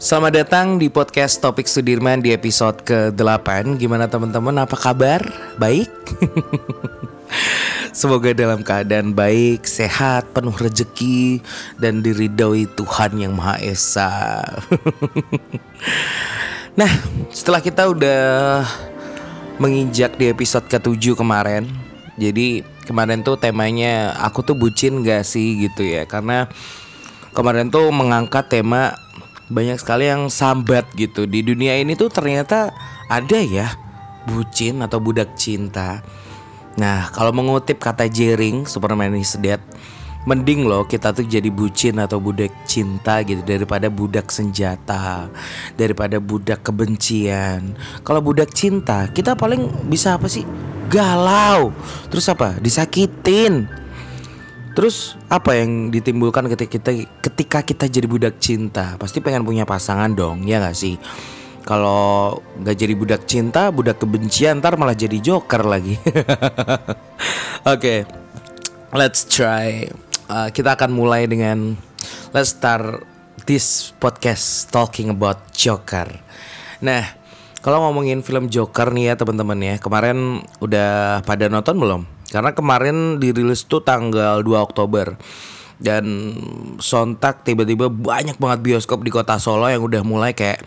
[0.00, 5.20] Selamat datang di podcast Topik Sudirman di episode ke-8 Gimana teman-teman, apa kabar?
[5.60, 5.92] Baik?
[8.00, 11.44] Semoga dalam keadaan baik, sehat, penuh rejeki
[11.76, 14.08] Dan diridhoi Tuhan Yang Maha Esa.
[16.80, 16.88] Nah,
[17.28, 18.64] setelah kita udah
[19.60, 21.68] menginjak di episode ke-7 kemarin
[22.16, 25.68] Jadi kemarin tuh temanya aku tuh bucin gak sih?
[25.68, 26.08] gitu ya.
[26.08, 26.48] Karena
[27.36, 28.96] kemarin tuh mengangkat tema
[29.50, 32.70] banyak sekali yang sambat gitu di dunia ini tuh ternyata
[33.10, 33.74] ada ya
[34.30, 36.00] bucin atau budak cinta.
[36.78, 39.58] Nah kalau mengutip kata Jering Superman is dead
[40.28, 45.32] Mending loh kita tuh jadi bucin atau budak cinta gitu Daripada budak senjata
[45.80, 47.72] Daripada budak kebencian
[48.04, 50.44] Kalau budak cinta kita paling bisa apa sih?
[50.92, 51.72] Galau
[52.12, 52.60] Terus apa?
[52.60, 53.64] Disakitin
[54.70, 58.94] Terus apa yang ditimbulkan ketika kita ketika kita jadi budak cinta?
[58.96, 60.94] Pasti pengen punya pasangan dong, ya gak sih?
[61.60, 65.94] Kalau nggak jadi budak cinta, budak kebencian, ntar malah jadi joker lagi.
[66.08, 66.88] Oke,
[67.68, 67.98] okay,
[68.96, 69.86] let's try.
[70.30, 71.76] Uh, kita akan mulai dengan
[72.32, 73.04] let's start
[73.44, 76.06] this podcast talking about Joker.
[76.80, 77.04] Nah,
[77.60, 82.02] kalau ngomongin film Joker nih ya teman-teman ya, kemarin udah pada nonton belum?
[82.30, 85.18] Karena kemarin dirilis tuh tanggal 2 Oktober
[85.80, 86.04] dan
[86.78, 90.62] sontak tiba-tiba banyak banget bioskop di kota Solo yang udah mulai kayak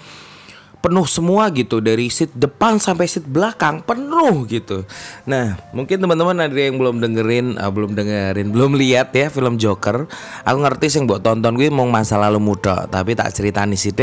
[0.83, 4.83] penuh semua gitu dari seat depan sampai seat belakang penuh gitu.
[5.23, 10.03] Nah mungkin teman-teman ada yang belum dengerin, uh, belum dengerin, belum lihat ya film Joker.
[10.43, 13.95] Aku ngerti sih buat tonton gue mau masa lalu muda, tapi tak cerita nih sih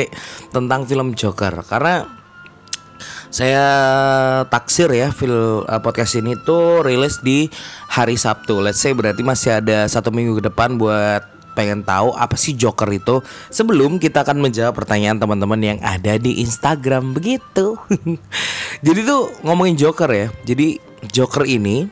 [0.48, 2.19] tentang film Joker karena
[3.30, 3.64] saya
[4.50, 7.46] taksir ya film uh, podcast ini tuh rilis di
[7.86, 8.58] hari Sabtu.
[8.58, 11.22] Let's say berarti masih ada satu minggu ke depan buat
[11.54, 16.42] pengen tahu apa sih Joker itu sebelum kita akan menjawab pertanyaan teman-teman yang ada di
[16.42, 17.78] Instagram begitu.
[18.86, 20.26] Jadi tuh ngomongin Joker ya.
[20.42, 21.86] Jadi Joker ini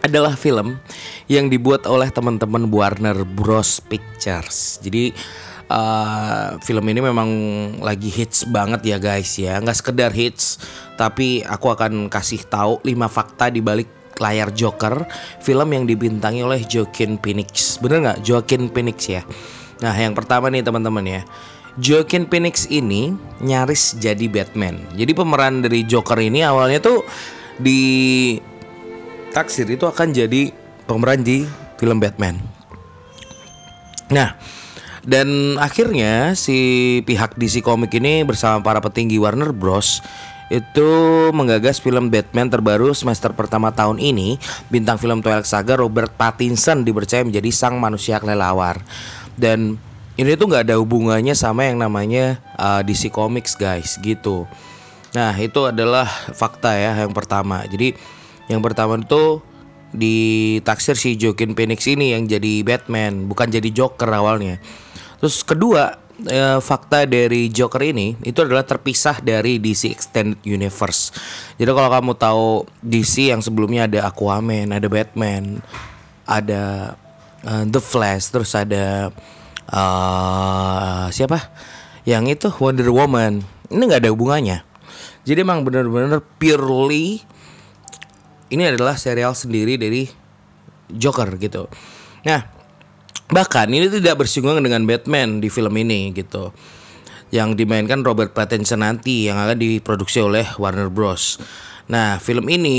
[0.00, 0.78] adalah film
[1.26, 4.78] yang dibuat oleh teman-teman Warner Bros Pictures.
[4.80, 5.10] Jadi
[5.70, 7.30] uh, film ini memang
[7.82, 9.58] lagi hits banget ya guys ya.
[9.58, 10.60] Nggak sekedar hits
[10.96, 15.04] tapi aku akan kasih tahu 5 fakta di balik layar Joker
[15.44, 17.76] film yang dibintangi oleh Joaquin Phoenix.
[17.80, 18.18] Bener nggak?
[18.24, 19.22] Joaquin Phoenix ya?
[19.84, 21.22] Nah yang pertama nih teman-teman ya.
[21.76, 23.12] Joaquin Phoenix ini
[23.44, 24.80] nyaris jadi Batman.
[24.96, 27.04] Jadi pemeran dari Joker ini awalnya tuh
[27.60, 27.80] di
[29.36, 30.48] taksir itu akan jadi
[30.88, 31.44] pemeran di
[31.76, 32.40] film Batman.
[34.08, 34.32] Nah
[35.06, 40.02] dan akhirnya si pihak DC Comics ini bersama para petinggi Warner Bros
[40.50, 40.90] itu
[41.34, 44.38] menggagas film Batman terbaru semester pertama tahun ini.
[44.70, 48.78] Bintang film Twilight Saga Robert Pattinson dipercaya menjadi sang manusia kelelawar.
[49.34, 49.78] Dan
[50.14, 54.46] ini tuh nggak ada hubungannya sama yang namanya uh, DC Comics guys gitu.
[55.14, 57.66] Nah itu adalah fakta ya yang pertama.
[57.66, 57.94] Jadi
[58.46, 59.42] yang pertama itu
[59.90, 64.62] di taksir si Joaquin Phoenix ini yang jadi Batman bukan jadi Joker awalnya.
[65.26, 65.90] Terus kedua
[66.22, 71.10] eh, fakta dari Joker ini itu adalah terpisah dari DC Extended Universe.
[71.58, 72.46] Jadi kalau kamu tahu
[72.78, 75.58] DC yang sebelumnya ada Aquaman, ada Batman,
[76.22, 76.94] ada
[77.42, 79.10] uh, The Flash, terus ada
[79.66, 81.50] uh, siapa?
[82.06, 83.42] Yang itu Wonder Woman.
[83.66, 84.62] Ini nggak ada hubungannya.
[85.26, 87.18] Jadi emang benar-benar purely
[88.54, 90.06] ini adalah serial sendiri dari
[90.86, 91.66] Joker gitu.
[92.22, 92.55] Nah,
[93.26, 96.54] Bahkan ini tidak bersinggungan dengan Batman di film ini gitu.
[97.34, 101.42] Yang dimainkan Robert Pattinson nanti yang akan diproduksi oleh Warner Bros.
[101.86, 102.78] Nah, film ini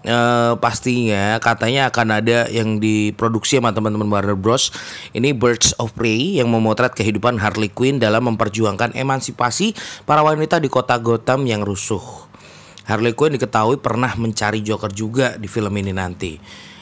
[0.00, 4.72] eh, pastinya katanya akan ada yang diproduksi sama teman-teman Warner Bros.
[5.12, 9.76] Ini Birds of Prey yang memotret kehidupan Harley Quinn dalam memperjuangkan emansipasi
[10.08, 12.00] para wanita di kota Gotham yang rusuh.
[12.88, 16.40] Harley Quinn diketahui pernah mencari Joker juga di film ini nanti.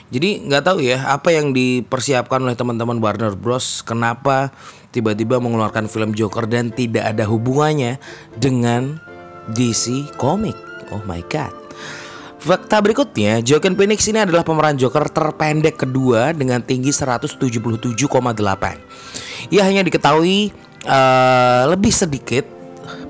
[0.09, 3.85] Jadi nggak tahu ya apa yang dipersiapkan oleh teman-teman Warner Bros.
[3.85, 4.49] Kenapa
[4.89, 8.01] tiba-tiba mengeluarkan film Joker dan tidak ada hubungannya
[8.41, 8.97] dengan
[9.53, 10.57] DC Comic.
[10.89, 11.53] Oh my god.
[12.39, 17.99] Fakta berikutnya, Joaquin Phoenix ini adalah pemeran Joker terpendek kedua dengan tinggi 177,8.
[19.51, 20.55] Ia hanya diketahui
[20.87, 22.47] uh, lebih sedikit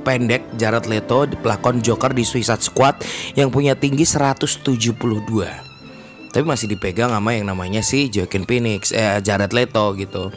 [0.01, 3.05] pendek Jared Leto pelakon Joker di Suicide Squad
[3.37, 5.68] yang punya tinggi 172
[6.33, 10.33] tapi masih dipegang sama yang namanya si Joaquin Phoenix eh Jared Leto gitu.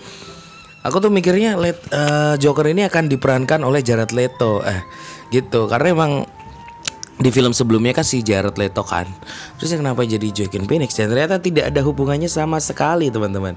[0.82, 4.82] Aku tuh mikirnya Let, uh, Joker ini akan diperankan oleh Jared Leto eh
[5.30, 5.70] gitu.
[5.70, 6.26] Karena emang
[7.22, 9.06] di film sebelumnya kan si Jared Leto kan.
[9.62, 10.98] Terus kenapa jadi Joaquin Phoenix?
[10.98, 13.54] Dan ternyata tidak ada hubungannya sama sekali teman-teman.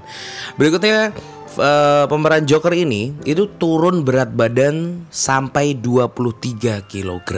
[0.55, 1.11] Berikutnya
[1.57, 7.29] uh, pemeran Joker ini itu turun berat badan sampai 23 kg.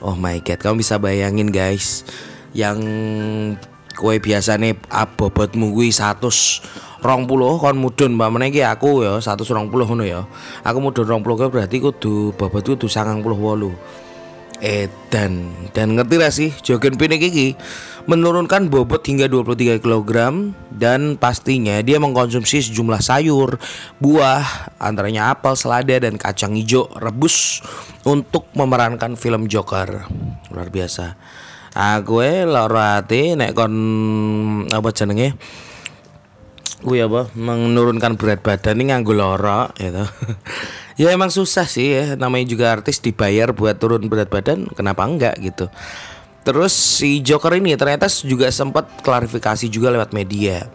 [0.00, 2.08] Oh my god, kamu bisa bayangin guys,
[2.56, 2.78] yang
[3.94, 9.42] kue biasa nih abobotmu gue 100 rong puluh kon mudun mbak menegi aku ya satu
[9.50, 10.24] rong puluh ya
[10.64, 13.72] aku mudun rong puluh berarti kudu bobot kudu sangang puluh wolu
[14.60, 17.56] edan dan ngerti lah sih jogen pinik iki
[18.04, 20.12] menurunkan bobot hingga 23 kg
[20.68, 23.60] dan pastinya dia mengkonsumsi sejumlah sayur,
[24.00, 27.60] buah, antaranya apel, selada dan kacang hijau rebus
[28.08, 30.08] untuk memerankan film Joker.
[30.48, 31.14] Luar biasa.
[31.70, 33.74] Aku eh lara hati nek kon
[34.74, 35.38] apa jenenge?
[36.82, 37.30] Gue apa?
[37.38, 40.02] Menurunkan berat badan ini nganggo lara gitu.
[41.00, 45.38] ya emang susah sih ya namanya juga artis dibayar buat turun berat badan kenapa enggak
[45.38, 45.70] gitu.
[46.42, 50.66] Terus si Joker ini ternyata juga sempat klarifikasi juga lewat media.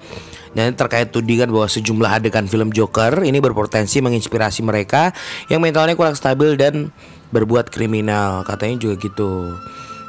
[0.56, 5.12] Dan terkait tudingan bahwa sejumlah adegan film Joker ini berpotensi menginspirasi mereka
[5.52, 6.96] yang mentalnya kurang stabil dan
[7.36, 8.48] berbuat kriminal.
[8.48, 9.52] Katanya juga gitu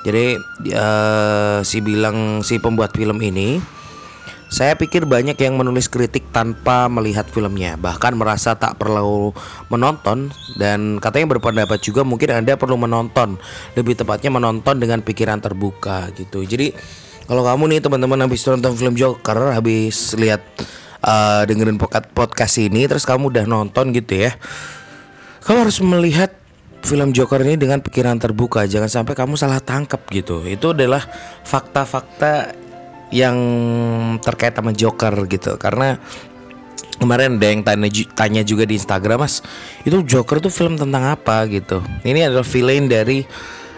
[0.06, 0.38] jadi
[0.79, 3.58] uh, si bilang si pembuat film ini
[4.47, 9.35] saya pikir banyak yang menulis kritik tanpa melihat filmnya, bahkan merasa tak perlu
[9.67, 13.43] menonton dan katanya berpendapat juga mungkin Anda perlu menonton,
[13.75, 16.47] lebih tepatnya menonton dengan pikiran terbuka gitu.
[16.47, 16.70] Jadi
[17.26, 20.47] kalau kamu nih teman-teman habis nonton film Joker, habis lihat
[21.02, 21.82] uh, dengerin
[22.14, 24.38] podcast ini terus kamu udah nonton gitu ya.
[25.43, 26.31] Kamu harus melihat
[26.87, 30.47] film Joker ini dengan pikiran terbuka, jangan sampai kamu salah tangkap gitu.
[30.47, 31.03] Itu adalah
[31.43, 32.55] fakta-fakta
[33.11, 33.37] yang
[34.23, 35.99] terkait sama Joker gitu karena
[36.99, 39.44] kemarin ada yang tanya, juga di Instagram mas
[39.87, 43.23] itu Joker tuh film tentang apa gitu ini adalah villain dari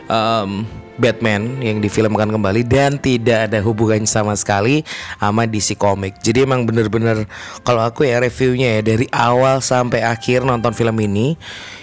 [0.08, 0.64] um,
[0.98, 4.82] Batman yang difilmkan kembali dan tidak ada hubungan sama sekali
[5.22, 6.18] sama DC Comic.
[6.18, 7.22] Jadi emang bener-bener
[7.62, 11.38] kalau aku ya reviewnya ya dari awal sampai akhir nonton film ini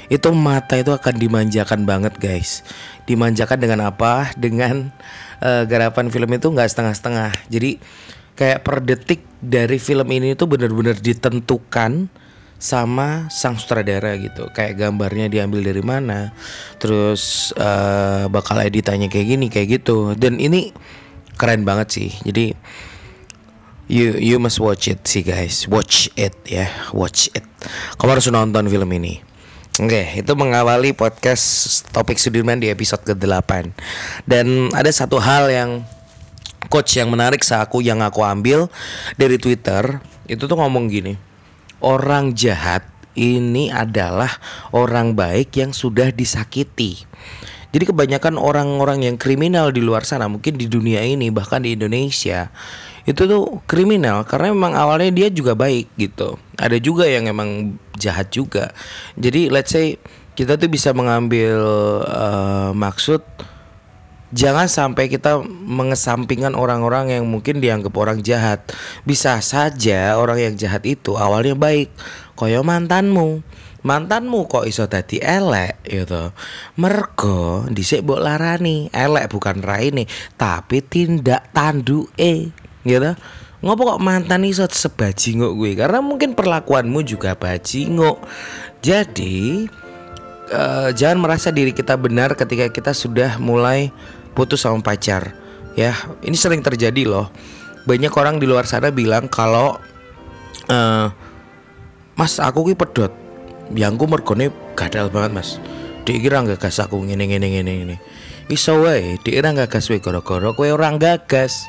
[0.08, 2.62] itu mata itu akan dimanjakan banget guys.
[3.10, 4.34] Dimanjakan dengan apa?
[4.38, 4.94] Dengan
[5.42, 7.32] uh, garapan film itu nggak setengah-setengah.
[7.50, 7.82] Jadi
[8.36, 12.12] kayak per detik dari film ini itu benar-benar ditentukan
[12.56, 16.32] sama sang sutradara gitu kayak gambarnya diambil dari mana
[16.80, 20.72] terus uh, bakal editannya kayak gini kayak gitu dan ini
[21.36, 22.56] keren banget sih jadi
[23.92, 26.72] you you must watch it sih guys watch it ya yeah.
[26.96, 27.44] watch it
[28.00, 29.20] kamu harus nonton film ini
[29.76, 33.76] Oke, itu mengawali podcast topik Sudirman di episode ke-8.
[34.24, 35.84] Dan ada satu hal yang
[36.72, 38.72] coach yang menarik saat aku yang aku ambil
[39.20, 40.00] dari Twitter,
[40.32, 41.20] itu tuh ngomong gini.
[41.84, 42.88] Orang jahat
[43.20, 44.40] ini adalah
[44.72, 47.04] orang baik yang sudah disakiti.
[47.76, 52.48] Jadi kebanyakan orang-orang yang kriminal di luar sana, mungkin di dunia ini bahkan di Indonesia,
[53.06, 56.42] itu tuh kriminal karena memang awalnya dia juga baik gitu.
[56.58, 58.74] Ada juga yang emang jahat juga.
[59.14, 60.02] Jadi let's say
[60.34, 61.58] kita tuh bisa mengambil
[62.04, 63.22] uh, maksud
[64.34, 68.66] jangan sampai kita mengesampingkan orang-orang yang mungkin dianggap orang jahat.
[69.06, 71.94] Bisa saja orang yang jahat itu awalnya baik,
[72.34, 73.46] koyo mantanmu
[73.86, 76.34] mantanmu kok iso dadi elek gitu
[76.82, 80.10] mergo dhisik mbok larani elek bukan raine
[80.42, 82.50] tapi tindak tanduke
[82.86, 83.12] gitu.
[83.66, 88.22] Ngopo kok mantan iso sebajingok gue karena mungkin perlakuanmu juga bajingok
[88.84, 89.66] jadi
[90.54, 93.90] uh, jangan merasa diri kita benar ketika kita sudah mulai
[94.38, 95.34] putus sama pacar.
[95.74, 97.34] Ya ini sering terjadi loh.
[97.90, 99.82] Banyak orang di luar sana bilang kalau
[100.70, 101.08] uh,
[102.14, 103.10] mas aku ki pedot.
[103.74, 105.50] Yang ku mergone gadal banget mas.
[106.06, 107.98] Dia kira nggak gas aku ngene ngene ngene ngene
[108.46, 111.66] iso wae dia kira nggak gas wae goro-goro kue orang gagas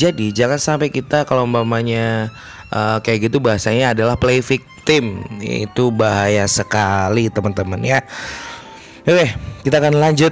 [0.00, 2.32] jadi jangan sampai kita kalau umpamanya
[2.72, 8.00] uh, kayak gitu bahasanya adalah play victim itu bahaya sekali teman-teman ya
[9.00, 9.32] Oke,
[9.64, 10.30] kita akan lanjut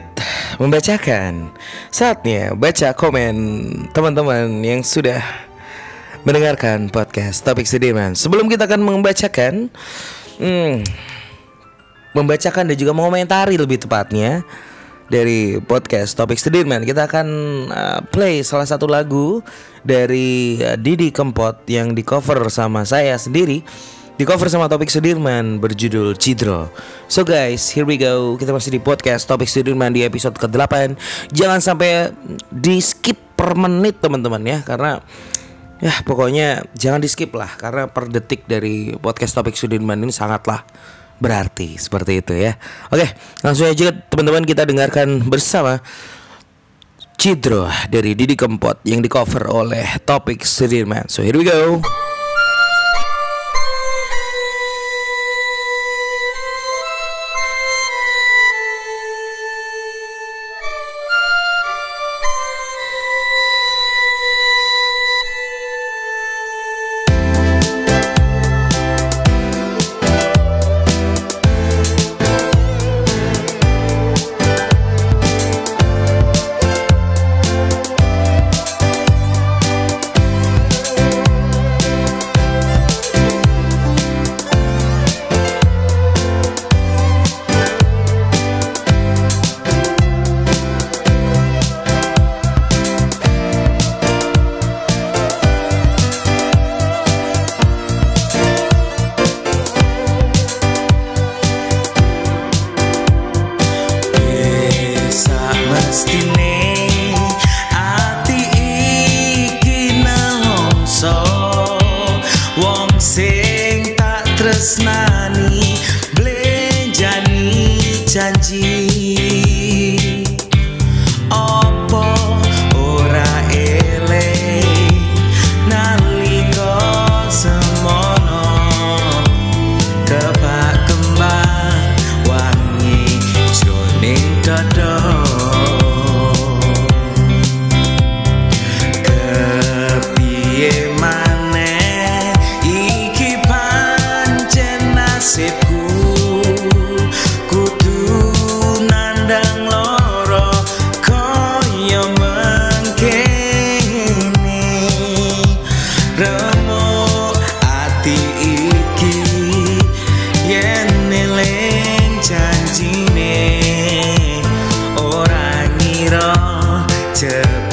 [0.60, 1.48] membacakan.
[1.88, 3.34] Saatnya baca komen
[3.96, 5.24] teman-teman yang sudah
[6.28, 8.12] mendengarkan podcast Topik Sudirman.
[8.12, 9.72] Sebelum kita akan membacakan
[10.36, 10.84] hmm,
[12.12, 14.44] membacakan dan juga mengomentari lebih tepatnya
[15.08, 17.26] dari podcast Topik Sudirman kita akan
[17.68, 19.40] uh, play salah satu lagu
[19.84, 23.64] dari uh, Didi Kempot yang di cover sama saya sendiri
[24.18, 26.74] di cover sama Topik Sudirman berjudul Cidro.
[27.06, 28.34] So guys, here we go.
[28.34, 30.98] Kita masih di podcast Topik Sudirman di episode ke-8.
[31.30, 32.10] Jangan sampai
[32.50, 34.98] di skip per menit teman-teman ya karena
[35.78, 40.66] Ya pokoknya jangan di skip lah karena per detik dari podcast topik Sudirman ini sangatlah
[41.18, 42.56] berarti seperti itu ya.
[42.90, 43.06] Oke
[43.44, 45.82] langsung aja teman-teman kita dengarkan bersama
[47.18, 51.10] Cidro dari Didi Kempot yang di cover oleh topik Sudirman.
[51.10, 51.82] So here we go.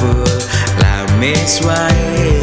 [0.06, 0.38] Jebul
[0.80, 2.35] lamis wae Ke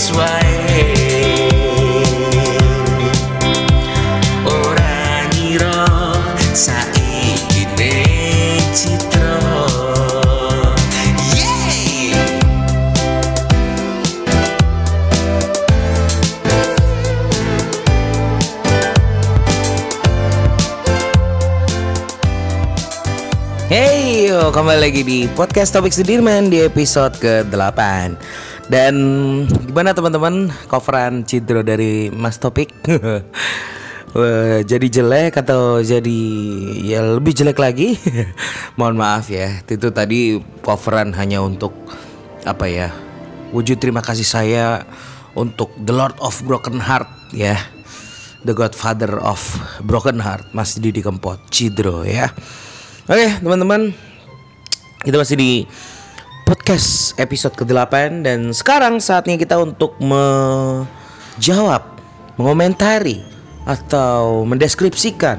[0.00, 0.16] Yeay!
[23.68, 28.16] Hey, yo, kembali lagi di podcast Topik Sudirman di episode ke-8
[28.70, 28.94] Dan
[29.66, 32.70] gimana teman-teman coveran Cidro dari Mas Topik?
[34.14, 36.20] Wah, jadi jelek atau jadi
[36.78, 37.98] ya lebih jelek lagi?
[38.78, 41.74] Mohon maaf ya, itu tadi coveran hanya untuk
[42.46, 42.94] apa ya?
[43.50, 44.86] Wujud terima kasih saya
[45.34, 47.58] untuk The Lord of Broken Heart ya.
[48.46, 49.42] The Godfather of
[49.84, 52.32] Broken Heart Mas Didi Kempot Cidro ya
[53.04, 53.92] Oke teman-teman
[55.04, 55.50] Kita masih di
[56.50, 61.94] podcast episode ke-8 Dan sekarang saatnya kita untuk menjawab
[62.34, 63.22] Mengomentari
[63.62, 65.38] Atau mendeskripsikan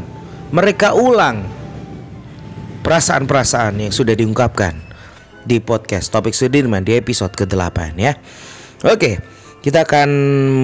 [0.56, 1.44] Mereka ulang
[2.80, 4.80] Perasaan-perasaan yang sudah diungkapkan
[5.44, 8.16] Di podcast Topik Sudirman Di episode ke-8 ya.
[8.88, 9.20] Oke
[9.62, 10.10] kita akan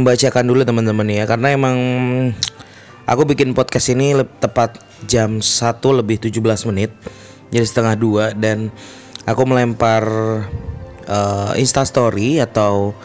[0.01, 1.29] membacakan dulu teman-teman ya.
[1.29, 1.77] Karena emang
[3.05, 5.45] Aku bikin podcast ini tepat jam 1
[5.91, 6.39] lebih 17
[6.71, 6.95] menit
[7.51, 8.73] Jadi setengah dua Dan
[9.27, 10.03] aku melempar
[11.05, 12.95] uh, Instastory atau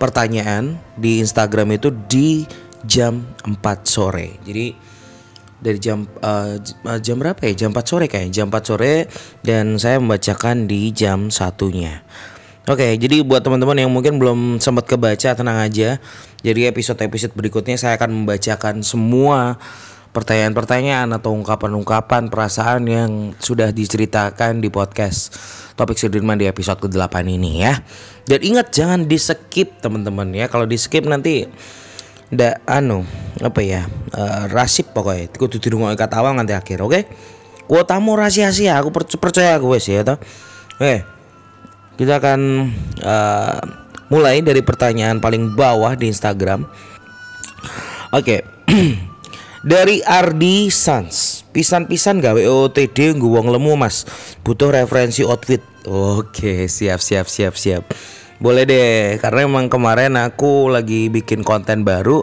[0.00, 2.48] pertanyaan di Instagram itu di
[2.84, 4.66] jam 4 sore Jadi
[5.56, 6.60] dari jam uh,
[7.00, 7.66] jam berapa ya?
[7.66, 8.32] Jam 4 sore kayaknya.
[8.44, 9.08] Jam 4 sore
[9.40, 12.04] dan saya membacakan di jam satunya.
[12.66, 16.02] Oke, jadi buat teman-teman yang mungkin belum sempat kebaca tenang aja.
[16.42, 19.54] Jadi episode-episode berikutnya saya akan membacakan semua
[20.16, 25.36] pertanyaan-pertanyaan atau ungkapan-ungkapan perasaan yang sudah diceritakan di podcast
[25.76, 27.76] Topik Sudirman di episode ke-8 ini ya.
[28.24, 30.48] Dan ingat jangan di-skip teman-teman ya.
[30.48, 31.44] Kalau di-skip nanti
[32.26, 33.06] ndak anu
[33.38, 37.06] apa ya eh, rasip pokoknya kudu dirungokne kata awal nanti akhir oke
[37.70, 38.50] kuotamu rahasia
[38.82, 40.18] aku per- percaya aku wes ya toh
[40.82, 41.06] oke
[41.94, 42.66] kita akan
[42.98, 43.58] eh,
[44.10, 46.66] mulai dari pertanyaan paling bawah di Instagram
[48.10, 48.36] oke
[49.66, 51.42] dari Ardi Sans.
[51.50, 54.06] Pisan-pisan gawe OTD nggo wong lemu mas.
[54.46, 55.58] Butuh referensi outfit.
[55.90, 57.82] Oke siap siap siap siap.
[58.38, 62.22] Boleh deh karena emang kemarin aku lagi bikin konten baru.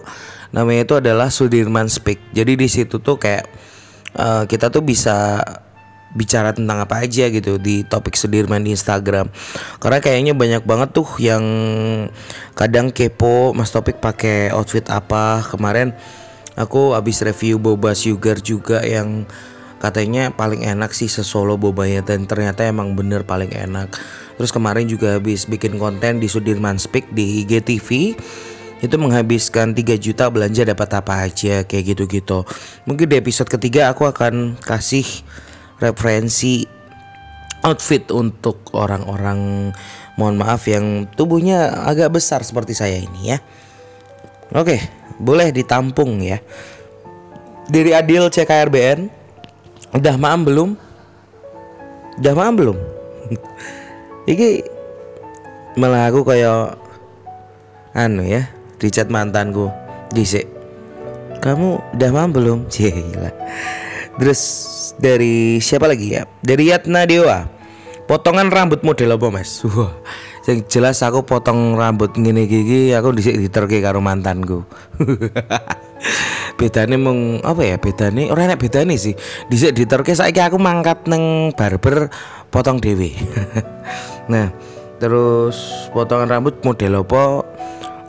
[0.56, 2.32] Namanya itu adalah Sudirman Speak.
[2.32, 3.46] Jadi di situ tuh kayak
[4.16, 5.44] eh, kita tuh bisa
[6.14, 9.28] bicara tentang apa aja gitu di topik Sudirman di Instagram.
[9.82, 11.44] Karena kayaknya banyak banget tuh yang
[12.54, 15.42] kadang kepo Mas Topik pakai outfit apa.
[15.50, 15.92] Kemarin
[16.60, 19.26] aku habis review boba sugar juga yang
[19.84, 23.92] katanya paling enak sih sesolo bobanya dan ternyata emang bener paling enak
[24.40, 28.16] terus kemarin juga habis bikin konten di Sudirman Speak di IGTV
[28.84, 32.44] itu menghabiskan 3 juta belanja dapat apa aja kayak gitu-gitu.
[32.84, 35.08] Mungkin di episode ketiga aku akan kasih
[35.80, 36.68] referensi
[37.64, 39.72] outfit untuk orang-orang
[40.20, 43.40] mohon maaf yang tubuhnya agak besar seperti saya ini ya.
[44.52, 44.84] Oke,
[45.22, 46.44] boleh ditampung ya.
[47.72, 49.08] Dari Adil CKRBN,
[49.96, 50.70] udah maam belum?
[52.20, 52.78] Udah maam belum?
[54.32, 54.68] Iki
[55.80, 56.78] malah aku kayak
[57.98, 58.46] anu ya
[58.78, 59.74] di chat mantanku
[60.14, 60.46] Dise
[61.42, 62.58] kamu udah malam belum?
[62.74, 63.32] Cila
[64.16, 64.42] terus
[65.02, 66.30] dari siapa lagi ya?
[66.46, 67.50] Dari Yatna Dewa.
[68.06, 69.64] Potongan rambut model apa mas.
[69.66, 69.90] Wah
[70.44, 74.68] yang jelas aku potong rambut gini gigi aku disik diterke karo mantanku.
[76.60, 79.16] Bedanya meng apa ya bedanya orang enak bedanya sih.
[79.48, 82.12] Disik diterke saya aku mangkat neng barber
[82.54, 83.18] potong dewi
[84.32, 84.54] nah
[85.02, 87.42] terus potongan rambut model apa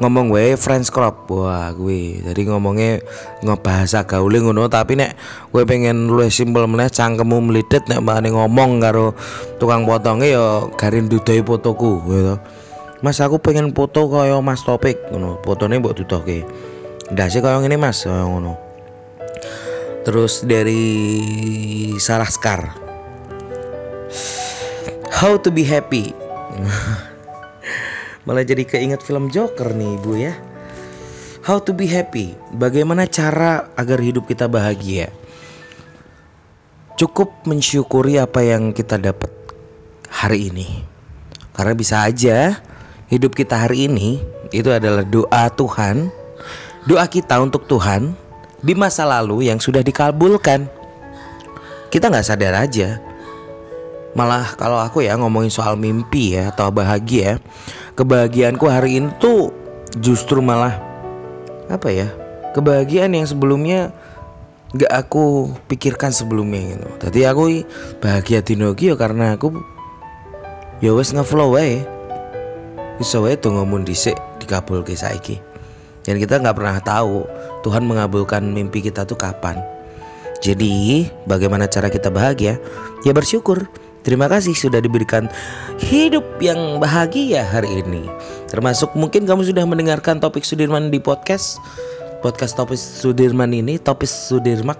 [0.03, 2.99] ngomong gue friends crop wah gue jadi ngomongnya
[3.47, 5.15] ngebahasa gaule ngono tapi nek
[5.55, 9.15] gue pengen lu simpel meneh cangkemmu melidet nek mbak ngomong karo
[9.63, 12.35] tukang potongnya ya garin dudai fotoku gitu
[13.07, 16.43] mas aku pengen foto kaya mas topik ngono fotonya buat dudoke
[17.13, 18.05] sih kaya ini mas.
[18.05, 18.57] Kaya ngono.
[20.05, 20.85] Terus dari
[21.97, 22.77] Sarah Skar
[25.17, 26.13] How to be happy
[28.25, 30.33] Malah jadi keinget film Joker nih ibu ya.
[31.45, 32.33] How to be happy.
[32.57, 35.13] Bagaimana cara agar hidup kita bahagia?
[36.97, 39.29] Cukup mensyukuri apa yang kita dapat
[40.09, 40.89] hari ini.
[41.53, 42.59] Karena bisa aja
[43.13, 44.19] hidup kita hari ini
[44.51, 46.09] Itu adalah doa Tuhan.
[46.89, 48.11] Doa kita untuk Tuhan
[48.59, 50.65] Di masa lalu yang sudah dikabulkan.
[51.93, 53.14] Kita nggak sadar aja
[54.15, 57.43] Malah kalau aku ya ngomongin soal mimpi ya atau bahagia
[57.99, 59.51] Kebahagiaanku hari ini tuh
[59.99, 60.79] justru malah
[61.67, 62.15] Apa ya
[62.55, 63.91] Kebahagiaan yang sebelumnya
[64.75, 67.43] gak aku pikirkan sebelumnya gitu Tadi aku
[67.99, 69.51] bahagia di Nogio karena aku
[70.79, 71.83] Ya wes ngeflow wae
[73.03, 75.43] Bisa wae tuh ngomong disik dikabul ke saiki
[76.07, 77.27] Dan kita nggak pernah tahu
[77.67, 79.75] Tuhan mengabulkan mimpi kita tuh kapan
[80.45, 82.61] jadi, bagaimana cara kita bahagia?
[83.01, 83.65] Ya bersyukur.
[84.05, 85.33] Terima kasih sudah diberikan
[85.81, 88.05] hidup yang bahagia hari ini.
[88.53, 91.57] Termasuk mungkin kamu sudah mendengarkan topik Sudirman di podcast.
[92.21, 94.77] Podcast topik Sudirman ini, topik Sudirmak.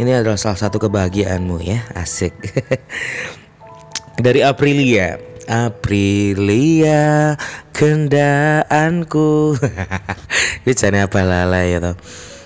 [0.00, 2.32] Ini adalah salah satu kebahagiaanmu ya, asik.
[4.24, 5.20] Dari Aprilia.
[5.50, 7.34] Aprilia
[7.74, 9.58] kendaanku
[10.68, 11.96] Ini apa lala ya toh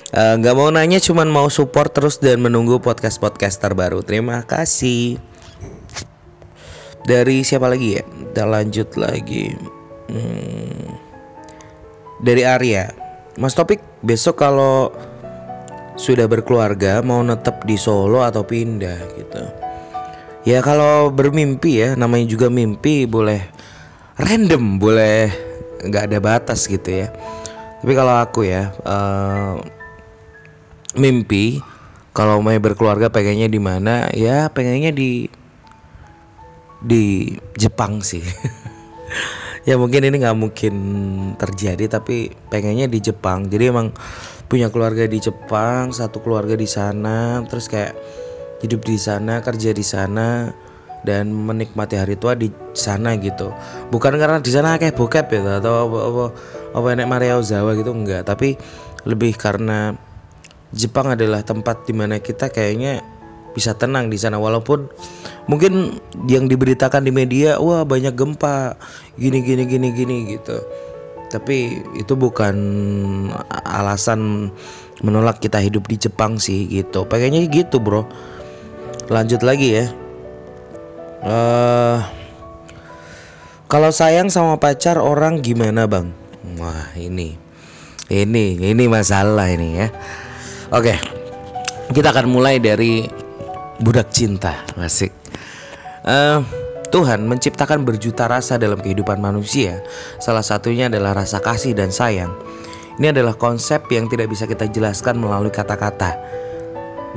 [0.09, 4.41] eh, nggak uh, mau nanya cuman mau support terus dan menunggu podcast podcast terbaru terima
[4.49, 5.21] kasih
[7.05, 8.03] dari siapa lagi ya?
[8.03, 9.53] Kita lanjut lagi.
[10.09, 10.88] Hmm,
[12.21, 12.90] dari Arya.
[13.37, 14.95] Mas Topik besok kalau
[15.95, 19.45] sudah berkeluarga mau netep di Solo atau pindah gitu.
[20.45, 23.40] Ya kalau bermimpi ya namanya juga mimpi boleh
[24.21, 25.33] random boleh
[25.83, 27.09] nggak ada batas gitu ya.
[27.81, 29.61] Tapi kalau aku ya uh,
[30.97, 31.61] mimpi
[32.14, 34.07] kalau mau berkeluarga pengennya di mana?
[34.14, 35.27] Ya pengennya di
[36.85, 38.23] di Jepang sih.
[39.64, 40.75] Ya mungkin ini nggak mungkin
[41.40, 43.49] terjadi tapi pengennya di Jepang.
[43.49, 43.97] Jadi emang
[44.44, 47.97] punya keluarga di Jepang satu keluarga di sana terus kayak
[48.61, 50.53] hidup di sana kerja di sana
[51.01, 53.57] dan menikmati hari tua di sana gitu.
[53.88, 56.25] Bukan karena di sana kayak bokep ya atau apa apa
[56.77, 58.61] apa enek Maria Ozawa gitu enggak tapi
[59.09, 59.97] lebih karena
[60.77, 63.01] Jepang adalah tempat di mana kita kayaknya
[63.55, 64.37] bisa tenang di sana.
[64.37, 64.90] Walaupun
[65.47, 68.77] mungkin yang diberitakan di media wah banyak gempa
[69.17, 70.59] gini gini gini gini gitu.
[71.31, 72.55] Tapi itu bukan
[73.64, 74.51] alasan
[75.03, 77.07] menolak kita hidup di Jepang sih gitu.
[77.07, 78.05] Pengennya gitu bro.
[79.09, 79.87] Lanjut lagi ya.
[81.25, 82.05] Uh,
[83.71, 86.12] kalau sayang sama pacar orang gimana bang?
[86.61, 87.40] Wah ini
[88.12, 89.88] ini ini masalah ini ya.
[90.69, 91.14] Oke
[91.93, 93.05] kita akan mulai dari
[93.81, 95.11] budak cinta masih
[96.07, 96.43] uh,
[96.93, 99.83] Tuhan menciptakan berjuta rasa dalam kehidupan manusia
[100.23, 102.31] salah satunya adalah rasa kasih dan sayang
[103.01, 106.15] ini adalah konsep yang tidak bisa kita jelaskan melalui kata-kata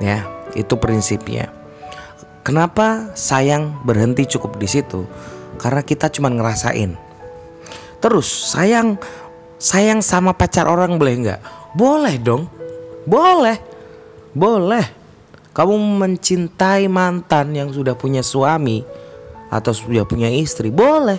[0.01, 0.25] ya
[0.57, 1.53] itu prinsipnya
[2.47, 5.03] Kenapa sayang berhenti cukup di situ?
[5.59, 6.95] Karena kita cuma ngerasain.
[7.99, 8.95] Terus sayang
[9.59, 11.41] sayang sama pacar orang boleh nggak?
[11.75, 12.47] Boleh dong.
[13.03, 13.59] Boleh.
[14.31, 14.85] Boleh.
[15.57, 18.85] Kamu mencintai mantan yang sudah punya suami
[19.49, 21.17] atau sudah punya istri, boleh.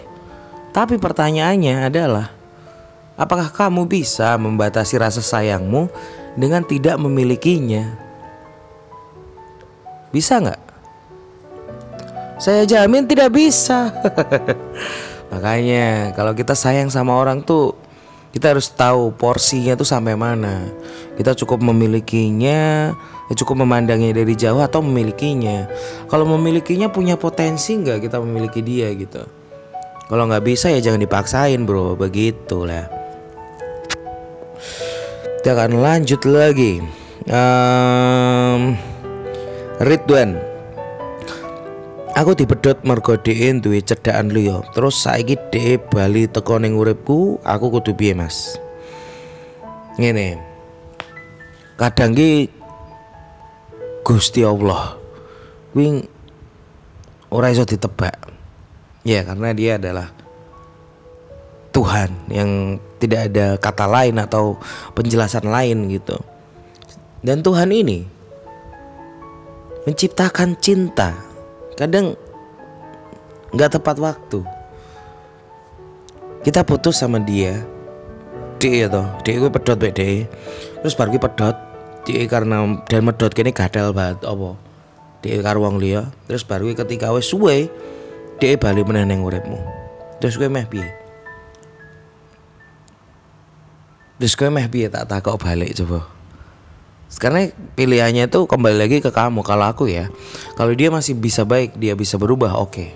[0.70, 2.30] Tapi pertanyaannya adalah
[3.18, 5.90] apakah kamu bisa membatasi rasa sayangmu
[6.38, 7.98] dengan tidak memilikinya?
[10.14, 10.62] Bisa nggak?
[12.38, 13.90] Saya jamin tidak bisa.
[15.34, 17.74] Makanya kalau kita sayang sama orang tuh
[18.30, 20.70] kita harus tahu porsinya tuh sampai mana.
[21.18, 25.68] Kita cukup memilikinya, ya cukup memandangnya dari jauh atau memilikinya.
[26.08, 29.24] Kalau memilikinya punya potensi nggak kita memiliki dia gitu.
[30.08, 32.88] Kalau nggak bisa ya jangan dipaksain bro, begitulah.
[35.40, 36.80] Kita akan lanjut lagi.
[37.28, 38.72] Um,
[39.84, 40.48] Ridwan
[42.18, 44.58] Aku dipedot mergo dhewe duwe cedhakan liya.
[44.74, 48.58] Terus saiki dhewe bali teko ning uripku, aku kudu piye, Mas?
[50.02, 50.42] Ngene.
[51.78, 52.50] Kadang ki
[54.08, 54.96] Gusti Allah.
[55.76, 56.00] Kuwi
[57.28, 58.16] ora iso ditebak.
[59.04, 60.08] Ya, karena dia adalah
[61.76, 64.56] Tuhan yang tidak ada kata lain atau
[64.96, 66.16] penjelasan lain gitu.
[67.20, 68.08] Dan Tuhan ini
[69.84, 71.12] menciptakan cinta.
[71.76, 72.16] Kadang
[73.52, 74.40] nggak tepat waktu.
[76.48, 77.60] Kita putus sama dia.
[78.58, 80.26] Dia itu dia gue pedot bede
[80.82, 81.67] terus baru pedot
[82.08, 84.56] dia karena dan medot kini gadel banget apa
[85.20, 87.68] dia karo wong liya terus baru ketika wes suwe
[88.40, 89.60] dia balik meneneng uripmu
[90.16, 90.88] terus gue meh piye
[94.16, 96.08] terus gue meh piye tak takok balik coba
[97.08, 99.40] sekarang pilihannya itu kembali lagi ke kamu.
[99.40, 100.12] Kalau aku ya,
[100.60, 102.68] kalau dia masih bisa baik, dia bisa berubah, oke.
[102.68, 102.92] Okay.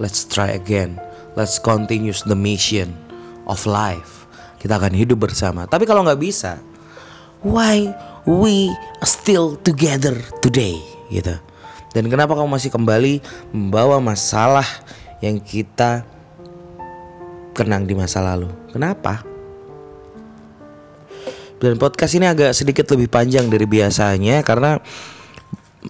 [0.00, 0.96] Let's try again.
[1.36, 2.96] Let's continue the mission
[3.44, 4.24] of life.
[4.56, 5.68] Kita akan hidup bersama.
[5.68, 6.56] Tapi kalau nggak bisa,
[7.44, 7.92] why
[8.30, 8.70] we
[9.02, 10.78] still together today,
[11.10, 11.34] gitu.
[11.90, 13.18] Dan kenapa kamu masih kembali
[13.50, 14.66] membawa masalah
[15.18, 16.06] yang kita
[17.50, 18.46] kenang di masa lalu?
[18.70, 19.26] Kenapa?
[21.60, 24.80] Dan podcast ini agak sedikit lebih panjang dari biasanya karena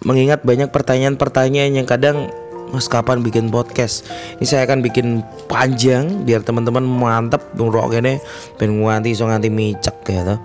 [0.02, 2.32] mengingat banyak pertanyaan-pertanyaan yang kadang
[2.70, 4.06] Mas kapan bikin podcast?
[4.38, 8.22] Ini saya akan bikin panjang biar teman-teman mantep nurok ini
[8.58, 10.38] ben nganti so nganti micek ya.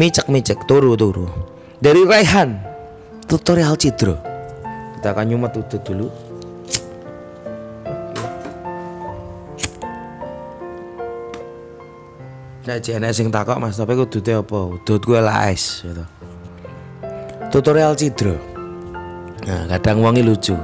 [0.00, 1.28] Micek micek turu turu.
[1.76, 2.56] Dari Raihan
[3.28, 4.16] tutorial Cidro.
[4.96, 6.08] Kita akan nyumat tutut dulu.
[12.64, 14.72] Nek jek enek sing takok Mas, tapi kudute apa?
[14.72, 16.04] Udut gue laes gitu.
[17.52, 18.40] Tutorial cidro.
[19.44, 20.56] Nah, kadang wongi lucu.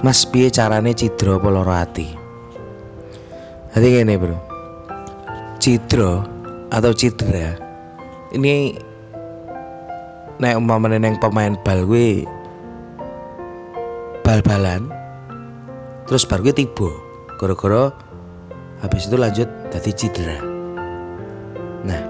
[0.00, 1.48] Mas piye carane cidro apa
[1.84, 2.08] ati?
[3.76, 4.36] Hati ngene, Bro.
[5.60, 6.33] Cidro
[6.72, 7.56] atau cidra
[8.32, 8.76] ini
[10.40, 12.24] nek umpamane neng pemain bal gue
[14.24, 14.88] bal-balan
[16.08, 16.90] terus baru gue tiba
[17.40, 17.92] gara-gara
[18.82, 20.38] habis itu lanjut tadi cedera
[21.84, 22.02] nah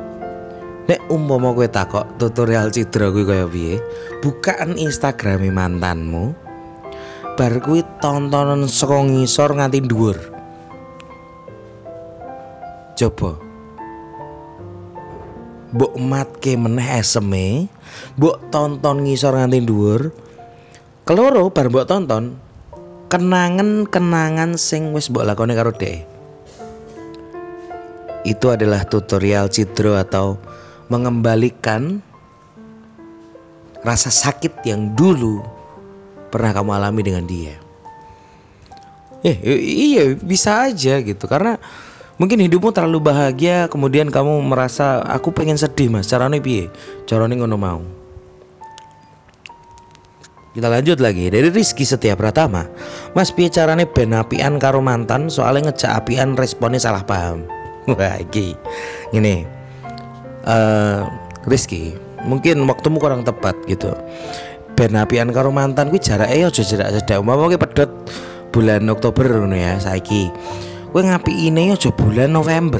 [0.86, 3.74] nek umpama kowe takok tutorial cedera kuwi kaya piye
[4.24, 6.44] bukaan Instagram mantanmu
[7.34, 10.18] bar kuwi tontonan saka ngisor nganti dhuwur.
[12.94, 13.43] Coba
[15.74, 17.66] mbok matke meneh eseme
[18.14, 20.14] mbok tonton ngisor nganti dhuwur
[21.02, 22.38] keloro bar mbok tonton
[23.10, 26.06] kenangan-kenangan sing wis mbok lakoni karo dhek
[28.24, 30.40] itu adalah tutorial citro atau
[30.88, 32.00] mengembalikan
[33.84, 35.44] rasa sakit yang dulu
[36.32, 37.54] pernah kamu alami dengan dia.
[39.24, 41.56] Eh, iya bisa aja gitu karena
[42.16, 46.70] mungkin hidupmu terlalu bahagia kemudian kamu merasa aku pengen sedih mas caranya piye
[47.08, 47.80] caranya ngono mau
[50.54, 52.70] kita lanjut lagi dari Rizky Setia Pratama
[53.10, 57.42] Mas piye caranya ben apian karo mantan soalnya ngejak apian responnya salah paham
[57.90, 58.56] Wah, iki.
[59.12, 59.44] Ini
[60.48, 61.04] uh,
[61.44, 61.92] Rizky,
[62.24, 63.92] mungkin waktumu kurang tepat gitu.
[64.74, 67.20] Ben apian karo mantan kuwi jarake aja cedak-cedak.
[67.20, 67.90] Umpama kowe pedot
[68.50, 70.32] bulan Oktober ngono ya saiki.
[70.94, 72.78] Kowe ini aja bulan November.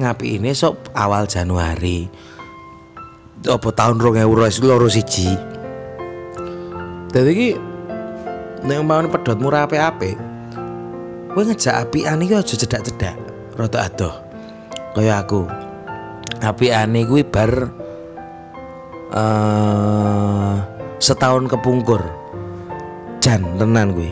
[0.00, 2.08] Ngapi ini sok awal Januari.
[3.44, 5.28] Apa tahun 2022 siji.
[7.12, 7.50] Dadi iki
[8.64, 10.16] nek umpamane pedotmu rapi-api,
[11.36, 13.12] kowe ngejak apian iki aja cedak-cedak
[13.52, 14.14] rada adoh
[14.96, 15.44] kaya aku
[16.72, 17.68] aneh gue bar
[19.12, 20.56] uh,
[20.96, 22.00] setahun kepungkur.
[23.20, 24.08] Jan tenan gue.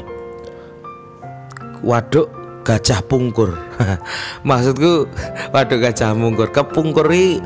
[1.81, 3.57] Waduk gajah pungkur.
[4.49, 5.11] Maksudku
[5.55, 6.49] waduk gajah pungkur.
[6.51, 7.43] Kepungkuri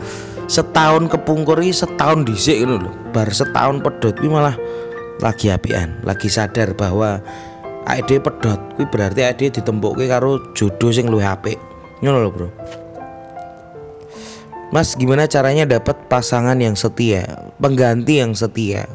[0.51, 2.92] setahun kepungkuri setahun dhisik ngono lho.
[3.11, 4.57] Bar setahun pedot kuwi malah
[5.22, 7.22] lagi apian, lagi sadar bahwa
[7.87, 11.59] AD pedot kuwi berarti AD ditempukke karo jodoh sing luwih apik.
[12.03, 12.48] Ngono lho, Bro.
[14.72, 18.88] Mas, gimana caranya dapat pasangan yang setia, pengganti yang setia?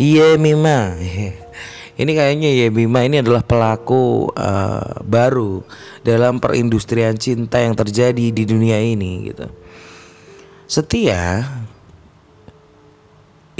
[0.00, 0.96] Iya, Mima.
[2.00, 5.60] Ini kayaknya ya Bima ini adalah pelaku uh, baru
[6.00, 9.44] dalam perindustrian cinta yang terjadi di dunia ini gitu.
[10.64, 11.44] Setia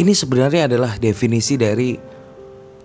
[0.00, 2.00] ini sebenarnya adalah definisi dari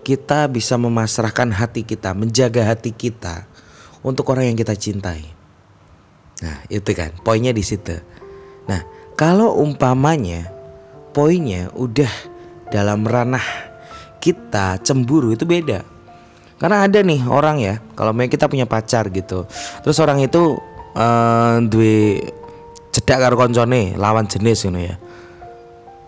[0.04, 3.48] kita bisa memasrahkan hati kita, menjaga hati kita
[4.04, 5.24] untuk orang yang kita cintai.
[6.44, 7.96] Nah, itu kan poinnya di situ.
[8.68, 8.84] Nah,
[9.16, 10.52] kalau umpamanya
[11.16, 12.12] poinnya udah
[12.68, 13.75] dalam ranah
[14.26, 15.86] kita cemburu itu beda.
[16.58, 19.46] Karena ada nih orang ya, kalau kita punya pacar gitu.
[19.84, 20.58] Terus orang itu
[20.96, 21.62] uh,
[22.90, 24.96] cedak karo koncone lawan jenis gitu ya.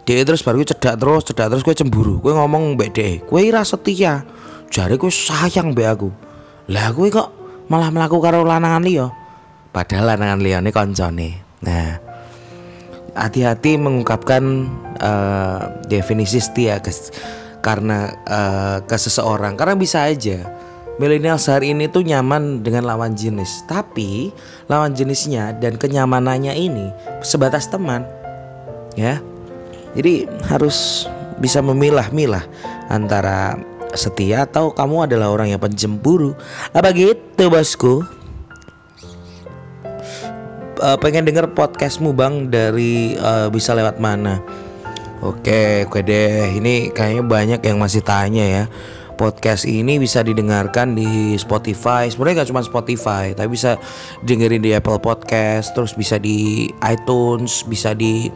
[0.08, 2.16] Dia terus baru cedak terus, cedak terus gue cemburu.
[2.18, 4.24] Gue ngomong deh, gue ira setia.
[4.72, 6.08] Jari gue sayang mbak aku.
[6.72, 7.28] Lah gue kok
[7.68, 9.12] malah melakukan karo lanangan liya.
[9.68, 11.44] Padahal lanangan liya ini koncone.
[11.60, 12.00] Nah,
[13.12, 14.64] hati-hati mengungkapkan
[14.96, 15.60] uh,
[15.92, 17.12] definisi setia guys
[17.60, 19.54] karena uh, ke seseorang.
[19.58, 20.46] Karena bisa aja
[20.98, 23.64] milenial sehari ini tuh nyaman dengan lawan jenis.
[23.70, 24.34] Tapi
[24.66, 26.90] lawan jenisnya dan kenyamanannya ini
[27.22, 28.04] sebatas teman
[28.98, 29.22] ya.
[29.96, 32.44] Jadi harus bisa memilah-milah
[32.90, 33.56] antara
[33.96, 36.36] setia atau kamu adalah orang yang pencemburu.
[36.74, 38.04] Apa gitu bosku?
[40.78, 44.38] Uh, pengen denger podcastmu bang dari uh, bisa lewat mana
[45.18, 46.54] Oke, oke deh.
[46.62, 48.64] Ini kayaknya banyak yang masih tanya ya.
[49.18, 52.06] Podcast ini bisa didengarkan di Spotify.
[52.06, 53.74] Sebenarnya gak cuma Spotify, tapi bisa
[54.22, 58.30] dengerin di Apple Podcast, terus bisa di iTunes, bisa di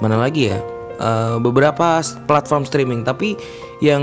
[0.00, 0.58] mana lagi ya?
[0.96, 3.04] Uh, beberapa platform streaming.
[3.04, 3.36] Tapi
[3.84, 4.00] yang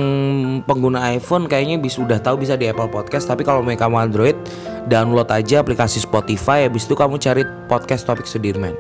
[0.70, 3.26] pengguna iPhone kayaknya bisa udah tahu bisa di Apple Podcast.
[3.26, 4.38] Tapi kalau mau kamu Android,
[4.86, 6.70] download aja aplikasi Spotify.
[6.70, 8.78] Habis itu kamu cari podcast topik Sudirman.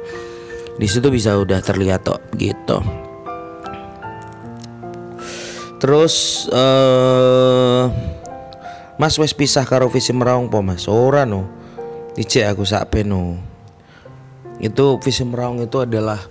[0.77, 2.77] Di situ bisa udah terlihat kok gitu.
[5.83, 7.91] Terus uh,
[8.95, 10.87] Mas wes pisah karo visi meraung po Mas.
[10.87, 11.43] Ora no.
[12.15, 13.35] Ije aku sak no.
[14.63, 16.23] Itu visi meraung itu adalah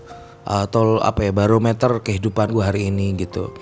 [0.49, 3.53] uh, tol apa ya barometer kehidupan gua hari ini gitu.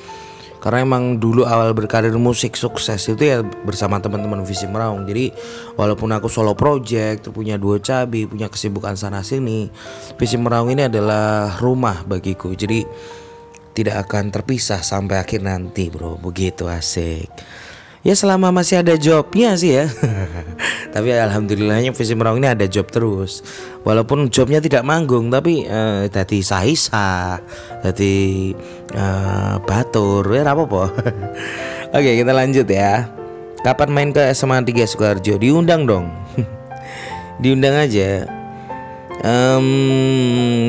[0.61, 5.09] Karena emang dulu awal berkarir musik sukses itu ya bersama teman-teman visi meraung.
[5.09, 5.35] Jadi
[5.75, 9.73] walaupun aku solo project, punya dua cabi, punya kesibukan sana sini,
[10.21, 12.53] visi meraung ini adalah rumah bagiku.
[12.53, 12.85] Jadi
[13.73, 16.19] tidak akan terpisah sampai akhir nanti bro.
[16.19, 17.31] Begitu asik.
[18.01, 19.85] Ya selama masih ada jobnya sih ya.
[20.95, 23.45] Tapi alhamdulillahnya visi merong ini ada job terus.
[23.85, 27.39] Walaupun jobnya tidak manggung tapi uh, tadi sahisa
[27.85, 28.51] tadi
[28.97, 30.25] uh, batur.
[30.33, 30.85] Ya apa apa
[31.97, 33.07] oke kita lanjut ya.
[33.61, 36.09] Kapan main ke SMA 3 Sukarjo diundang dong.
[37.45, 38.40] Diundang aja
[39.25, 39.67] um,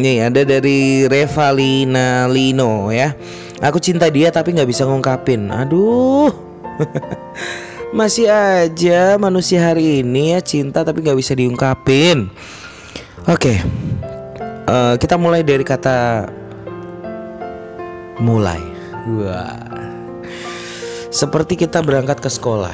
[0.03, 3.15] nih ada dari Revalina Lino ya.
[3.61, 5.51] Aku cinta dia tapi nggak bisa ngungkapin.
[5.53, 6.33] Aduh.
[7.97, 12.31] Masih aja manusia hari ini ya cinta tapi nggak bisa diungkapin.
[13.27, 13.53] Oke.
[13.53, 13.57] Okay.
[14.65, 16.25] uh, eh, kita mulai dari kata
[18.23, 18.61] mulai.
[19.19, 19.59] Wah.
[21.11, 22.73] Seperti kita berangkat ke sekolah.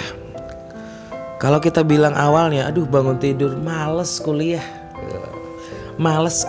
[1.41, 4.76] Kalau kita bilang awalnya aduh bangun tidur males kuliah
[5.97, 6.45] males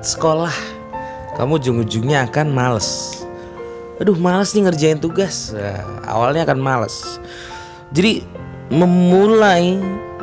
[0.00, 0.54] sekolah.
[1.34, 3.20] Kamu ujung-ujungnya akan males.
[3.98, 5.50] Aduh males nih ngerjain tugas.
[5.50, 7.18] Nah, awalnya akan males.
[7.90, 8.22] Jadi
[8.70, 9.78] memulai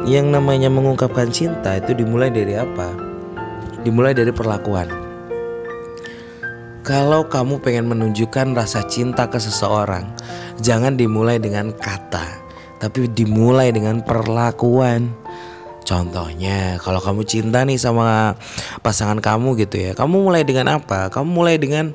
[0.08, 2.96] yang namanya mengungkapkan cinta itu dimulai dari apa?
[3.84, 4.88] Dimulai dari perlakuan.
[6.82, 10.10] Kalau kamu pengen menunjukkan rasa cinta ke seseorang
[10.60, 12.26] jangan dimulai dengan kata
[12.82, 15.14] tapi dimulai dengan perlakuan
[15.92, 18.40] Contohnya, kalau kamu cinta nih sama
[18.80, 21.12] pasangan kamu gitu ya, kamu mulai dengan apa?
[21.12, 21.92] Kamu mulai dengan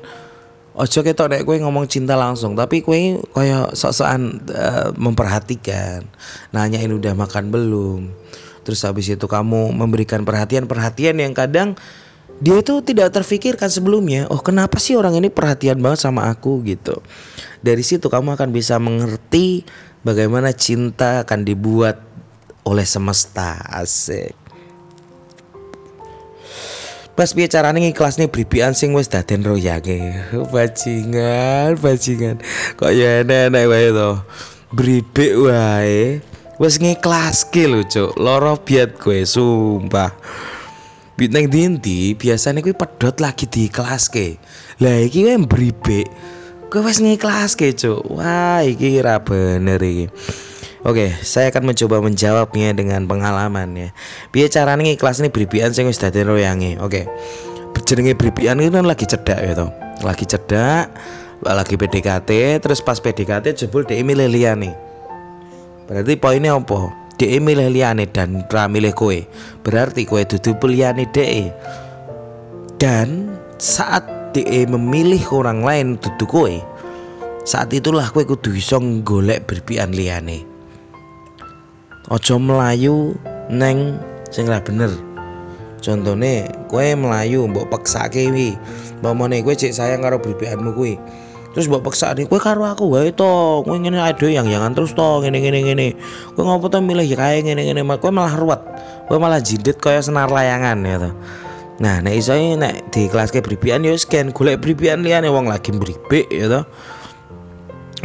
[0.77, 6.05] ojo ketok nek gue ngomong cinta langsung, tapi gue kayak sok-sokan uh, memperhatikan,
[6.53, 8.13] nanyain udah makan belum.
[8.61, 11.73] Terus habis itu kamu memberikan perhatian-perhatian yang kadang
[12.37, 14.29] dia itu tidak terfikirkan sebelumnya.
[14.29, 17.01] Oh, kenapa sih orang ini perhatian banget sama aku gitu.
[17.65, 19.65] Dari situ kamu akan bisa mengerti
[20.05, 22.06] bagaimana cinta akan dibuat
[22.67, 24.35] oleh semesta asik
[27.17, 30.21] Pas piye carane ngiklasne bribian sing wis daden royange.
[30.53, 32.37] Bajingan, bajingan.
[32.77, 34.11] Kok ya enak-enak wae to.
[34.69, 36.21] Bribik wae.
[36.61, 38.21] Wis ngiklaske lho, Cuk.
[38.21, 40.13] Loro biat kowe, sumpah.
[41.17, 44.37] Bintang dinti biasanya kuwi pedot lagi diiklaske.
[44.77, 46.05] Lah iki wae bribik.
[46.69, 48.13] Kowe wis ngiklaske, Cuk.
[48.13, 49.81] Wah, iki ra bener.
[50.87, 53.89] Oke, saya akan mencoba menjawabnya dengan pengalaman ya.
[54.47, 56.79] Caranya ikhlas nih bribian saya wis dadi royange.
[56.79, 57.03] Oke.
[57.83, 59.67] Jenenge bribian itu kan lagi cedak ya toh.
[59.99, 60.91] Lagi cedak,
[61.43, 64.71] lagi PDKT, terus pas PDKT jebul dia milih nih.
[65.91, 66.91] Berarti poinnya apa?
[67.19, 69.19] Dia milih liane dan pra milih kowe.
[69.67, 71.51] Berarti kowe dudu pilihan DE.
[72.79, 76.55] Dan saat DE memilih orang lain dudu kowe,
[77.43, 80.56] saat itulah kowe kudu iso golek bribian liane
[82.07, 83.15] ojo melayu
[83.51, 83.99] neng
[84.31, 84.91] sing ra bener.
[85.83, 88.57] Contohnya kue melayu mbok paksa wi
[89.03, 90.97] mamane kue cek sayang karo bibianmu kue
[91.53, 93.65] terus mbok nih kue karo aku wae to.
[93.65, 95.87] Kue ngene ada yang jangan terus to ngene ngene ngene.
[96.37, 97.81] Kue ngopo to milih kayak ngene ngene.
[97.97, 98.61] Kue malah ruwet.
[99.09, 101.11] Kue malah jindit kaya senar layangan ya to.
[101.77, 105.69] Nah, nek iso nek di kelas ke bribian yo scan golek bribian liyane wong lagi
[105.69, 106.61] bribik ya to.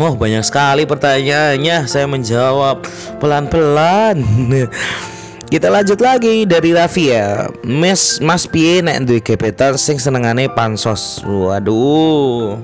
[0.00, 1.84] Oh banyak sekali pertanyaannya.
[1.84, 2.88] Saya menjawab
[3.20, 4.24] pelan-pelan.
[5.52, 7.44] Kita lanjut lagi dari Raffi ya.
[7.60, 11.20] Mas Mas Pie nek duwe gebetan sing senengane pansos.
[11.28, 12.56] Waduh.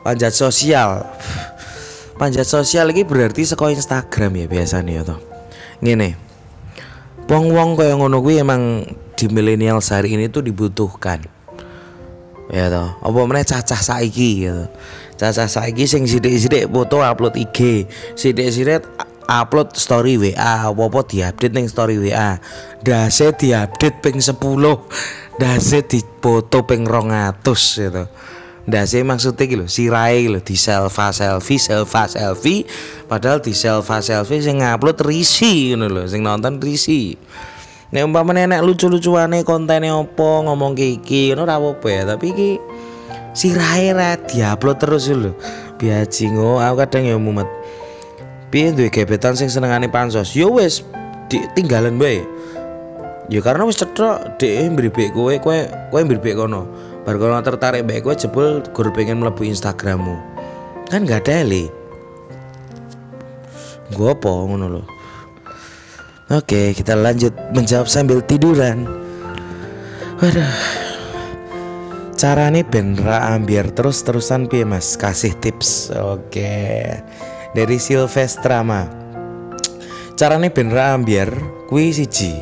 [0.00, 1.04] Panjat sosial.
[2.16, 5.20] Panjat sosial ini berarti seko Instagram ya biasanya ya toh.
[5.84, 6.16] Ngene.
[7.28, 11.33] Wong-wong kaya ngono kuwi emang di milenial sehari ini tuh dibutuhkan
[12.52, 14.64] ya toh apa meneh cacah saiki gitu.
[15.14, 18.84] Cacah saiki sing sithik-sithik foto upload IG sithik-sithik
[19.24, 22.36] upload story WA apa-apa diupdate ning story WA
[22.84, 24.36] dase diupdate ping 10
[25.40, 28.04] dase dipoto ping 200 gitu.
[28.64, 32.64] Dase maksudnya gitu sirai lho di selfie selfie selfie selfie.
[33.04, 37.12] Padahal di selfie selfie sing ngupload risi ngono lho sing nonton risi
[37.94, 42.50] Nek umpamane nek lucu-lucuane kontene opo ngomong iki ngono ora apa-apa ya, tapi iki
[43.38, 45.30] sirahe ra diupload terus lho.
[45.78, 47.46] Biajingo aku kadang ya mumet.
[48.50, 50.34] Piye duwe gebetan sing senengane pansos?
[50.34, 50.82] Ya wis
[51.30, 52.26] tinggalan bae.
[53.30, 55.58] Ya karena wis cetok dhek mbribek kowe, kowe
[55.94, 56.66] kowe mbribek kono.
[57.06, 60.18] Bar kono tertarik bae kowe jebul gur pengen mlebu Instagrammu.
[60.90, 61.70] Kan gak ada li.
[63.94, 64.93] Gue apa ngono lho.
[66.32, 68.88] Oke, kita lanjut menjawab sambil tiduran.
[70.24, 70.56] Waduh.
[72.16, 74.96] Cara nih ben ra ambiar terus-terusan piye Mas?
[74.96, 75.92] Kasih tips.
[75.92, 76.80] Oke.
[77.52, 78.88] Dari Silvestrama.
[80.16, 81.28] nih ben ra ambiar
[81.68, 82.40] kuwi siji.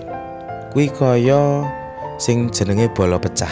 [0.70, 1.66] Kuwi kaya
[2.22, 3.50] sing jenenge bola pecah.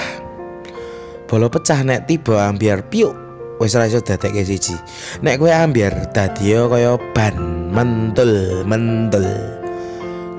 [1.27, 3.19] Bola pecah nek tiba ambiar piuk
[3.59, 4.79] wis ra iso dadekke siji.
[5.27, 7.35] Nek kowe ambiar dadi kaya ban
[7.75, 9.60] mentul mentul.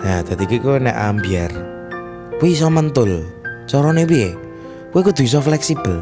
[0.02, 1.54] Nah, tadi kowe nek ambiar,
[2.42, 3.22] kowe iso mentul.
[3.70, 4.34] Carane piye?
[4.90, 6.02] Kowe kudu iso fleksibel.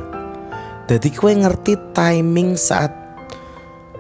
[0.88, 2.96] Dadi kowe ngerti timing saat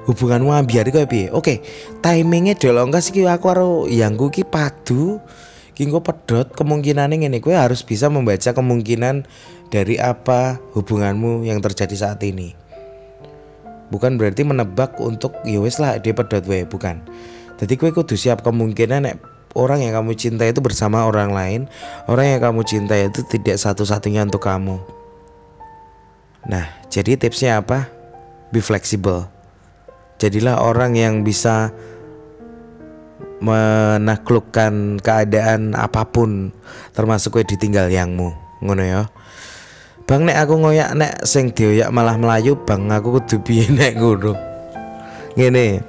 [0.08, 1.28] hubunganmu ambiar iku piye?
[1.36, 1.60] Oke,
[2.00, 5.20] timingnya dolongkas iki aku karo yangku iki padu.
[5.76, 9.28] Ki pedot kemungkinannya ngene kowe harus bisa membaca kemungkinan
[9.68, 12.56] dari apa hubunganmu yang terjadi saat ini.
[13.91, 17.04] Bukan berarti menebak untuk ya lah dia pedot wae, bukan.
[17.60, 21.62] Jadi kowe kudu siap kemungkinan nek orang yang kamu cinta itu bersama orang lain,
[22.06, 24.78] orang yang kamu cinta itu tidak satu-satunya untuk kamu.
[26.45, 27.89] Nah, jadi tipsnya apa?
[28.50, 29.30] Be flexible.
[30.20, 31.72] Jadilah orang yang bisa
[33.39, 36.52] menaklukkan keadaan apa pun
[36.91, 39.02] termasuk gue ditinggal yangmu ngono ya
[40.04, 44.36] Bang nek aku ngoyak nek sing dioyak malah melayu bang aku kudu piye nek ngono
[45.39, 45.80] ngene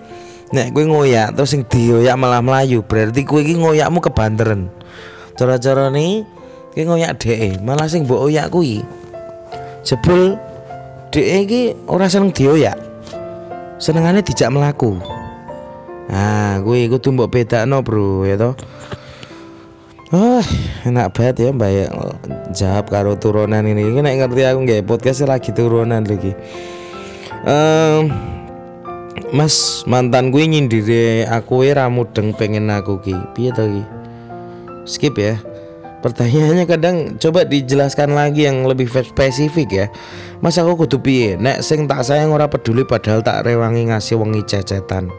[0.50, 4.66] Nek gue ngoyak terus sing dioyak malah melayu berarti gue iki ngoyakmu kebanteran.
[5.38, 6.26] Cara-cara nih
[6.74, 8.82] gue ngoyak dhek malah sing mbok oyak kuwi.
[9.86, 10.34] Jebul
[11.14, 12.74] dhek iki ora seneng dioyak.
[13.78, 14.98] Senengane dijak melaku.
[16.10, 18.58] Nah, gue kudu mbok bedakno, Bro, ya toh.
[20.10, 20.42] Oh,
[20.82, 21.86] enak banget ya Mbak ya
[22.50, 23.94] jawab karo turunan ini.
[23.94, 26.34] Ini nek ngerti aku nggak podcast lagi turunan lagi.
[27.46, 28.10] Um,
[29.30, 33.84] Mas mantan gue nyindire aku era mudeng pengen aku ki piye to ki
[34.88, 35.38] skip ya
[36.00, 39.86] pertanyaannya kadang coba dijelaskan lagi yang lebih spesifik ya
[40.40, 44.42] Mas aku kudu piye nek sing tak sayang ora peduli padahal tak rewangi ngasih wengi
[44.48, 45.12] cecetan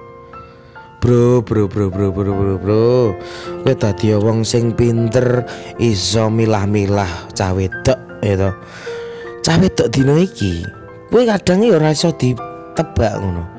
[1.01, 3.17] Bro, bro, bro, bro, bro, bro, bro.
[3.65, 5.41] Kowe dadi wong sing pinter
[5.81, 8.53] iso milah-milah cah wedok ya to.
[9.41, 10.61] Cah wedok dino iki
[11.09, 13.50] kowe kadang ya ora iso ditebak ngono.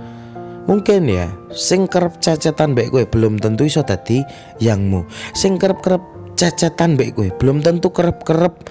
[0.62, 4.22] Mungkin ya, sing kerep cacetan mbek kowe belum tentu iso dadi
[4.62, 5.02] yangmu.
[5.34, 6.02] Sing kerep-kerep
[6.38, 8.70] cacetan mbek kowe belum tentu kerep-kerep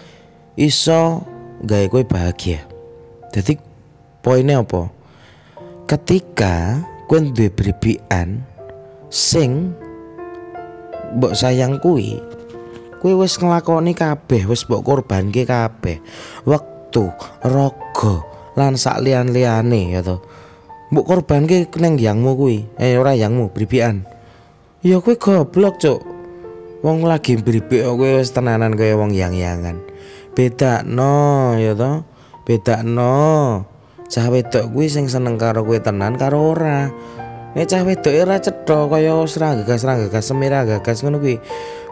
[0.56, 1.28] iso
[1.68, 2.64] gawe kowe bahagia.
[3.36, 3.60] Jadi
[4.24, 4.88] poinnya apa?
[5.84, 6.80] Ketika
[7.12, 8.40] kowe duwe bribian
[9.12, 9.76] sing
[11.20, 12.16] mbok sayang kuwi
[13.04, 16.00] kuwi wis nglakoni kabeh wis mbok korbanke kabeh
[16.48, 17.12] wektu
[17.44, 18.24] raga
[18.56, 20.24] lan sak liyan-liyane ya to
[20.92, 22.68] mbok korbanke ning yangmu kuwi.
[22.76, 24.04] Eh ora yangmu bribian
[24.84, 26.04] ya kuwi goblok cuk.
[26.82, 29.80] Wong lagi kok kowe wis tenanan kaya wong yang-yangan.
[30.34, 32.04] Beda no ya to?
[32.44, 33.64] Beda no
[34.12, 36.92] cah wedok kuwi sing seneng karo kowe tenan karo ora.
[37.56, 41.38] Nek cah wedok ora cetha kaya serangga-serangga semira gagas ngono kuwi.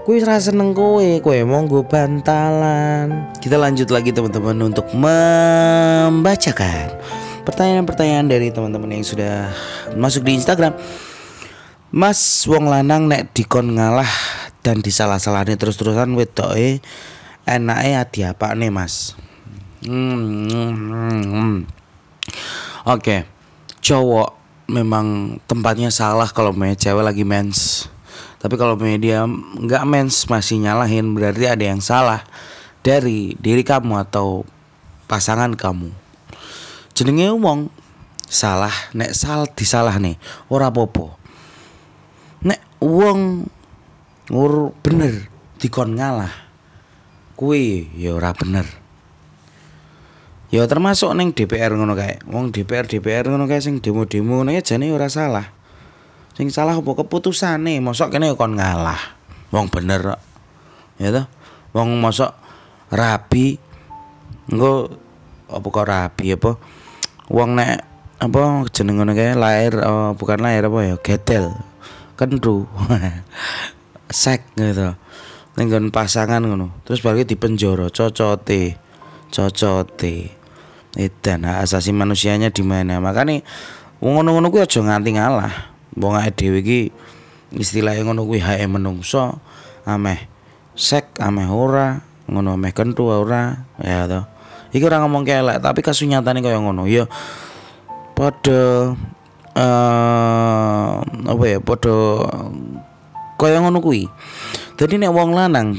[0.10, 3.30] Kuwi ora seneng kowe, kowe monggo bantalan.
[3.38, 6.90] Kita lanjut lagi teman-teman untuk membacakan
[7.50, 9.50] pertanyaan-pertanyaan dari teman-teman yang sudah
[9.98, 10.78] masuk di Instagram.
[11.90, 14.10] Mas wong lanang nek dikon ngalah
[14.62, 16.86] dan disalah-salahne terus-terusan wedoke
[17.50, 19.18] enake adi apa nih mas?
[19.82, 21.56] Hmm, hmm, hmm.
[22.86, 23.20] Oke, okay.
[23.82, 24.38] cowok
[24.70, 27.90] memang tempatnya salah kalau punya cewek lagi mens
[28.40, 29.28] tapi kalau media
[29.60, 32.24] nggak mens masih nyalahin berarti ada yang salah
[32.86, 34.48] dari diri kamu atau
[35.10, 35.92] pasangan kamu
[37.00, 37.72] jenenge wong
[38.28, 40.20] salah nek sal disalah nih
[40.52, 41.16] ora popo
[42.44, 43.48] nek wong
[44.28, 45.32] ngur bener
[45.64, 46.52] dikon ngalah
[47.40, 48.68] kue ya ora bener
[50.50, 52.26] Ya termasuk neng DPR ngono kae.
[52.26, 55.46] Wong DPR DPR ngono kae sing demo-demo ngono ya jane ora salah.
[56.34, 58.98] Sing salah apa keputusane, mosok kene kon ngalah.
[59.54, 60.18] Wong bener.
[60.98, 61.30] Ya toh?
[61.78, 62.34] Wong mosok
[62.90, 63.62] rabi
[64.50, 64.90] engko
[65.54, 66.52] apa kok rabi apa?
[67.30, 67.86] Wong nek
[68.20, 71.54] apa jeneng ngono kae lahir oh, bukan lahir apa ya gedel.
[72.18, 72.66] Kendu.
[74.10, 74.98] Sek gitu.
[75.56, 76.74] Ning pasangan ngono.
[76.90, 78.76] Terus baru dipenjara cocote.
[79.30, 80.16] Cocote.
[80.98, 82.98] Edan hak asasi manusianya di mana?
[82.98, 83.46] Makanya
[84.02, 85.54] ngono-ngono kuwi aja nganti ngalah.
[85.94, 86.90] Wong awake dhewe iki
[87.54, 89.38] istilahnya ngono kuwi hak menungso
[89.86, 90.26] ameh
[90.74, 94.39] sek ameh ora ngono ameh kentu ora ya to.
[94.70, 96.86] Iki ora ngomong kelek tapi kasunyatane kaya ngono.
[96.86, 97.10] Ya
[98.14, 98.94] padha
[99.58, 101.98] uh, apa ya padha
[103.42, 104.06] kaya ngono kuwi.
[104.78, 105.74] Dadi nek wong lanang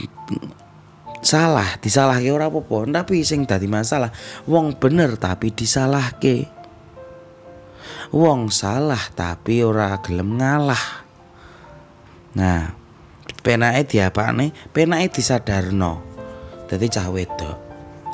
[1.20, 4.10] salah disalahke ora apa-apa tapi sing dadi masalah.
[4.50, 6.50] Wong bener tapi disalahke.
[8.10, 11.06] Wong salah tapi ora gelem ngalah.
[12.34, 12.74] Nah
[13.46, 16.02] penake diapane penake disadarno.
[16.66, 17.69] Dadi cah wedok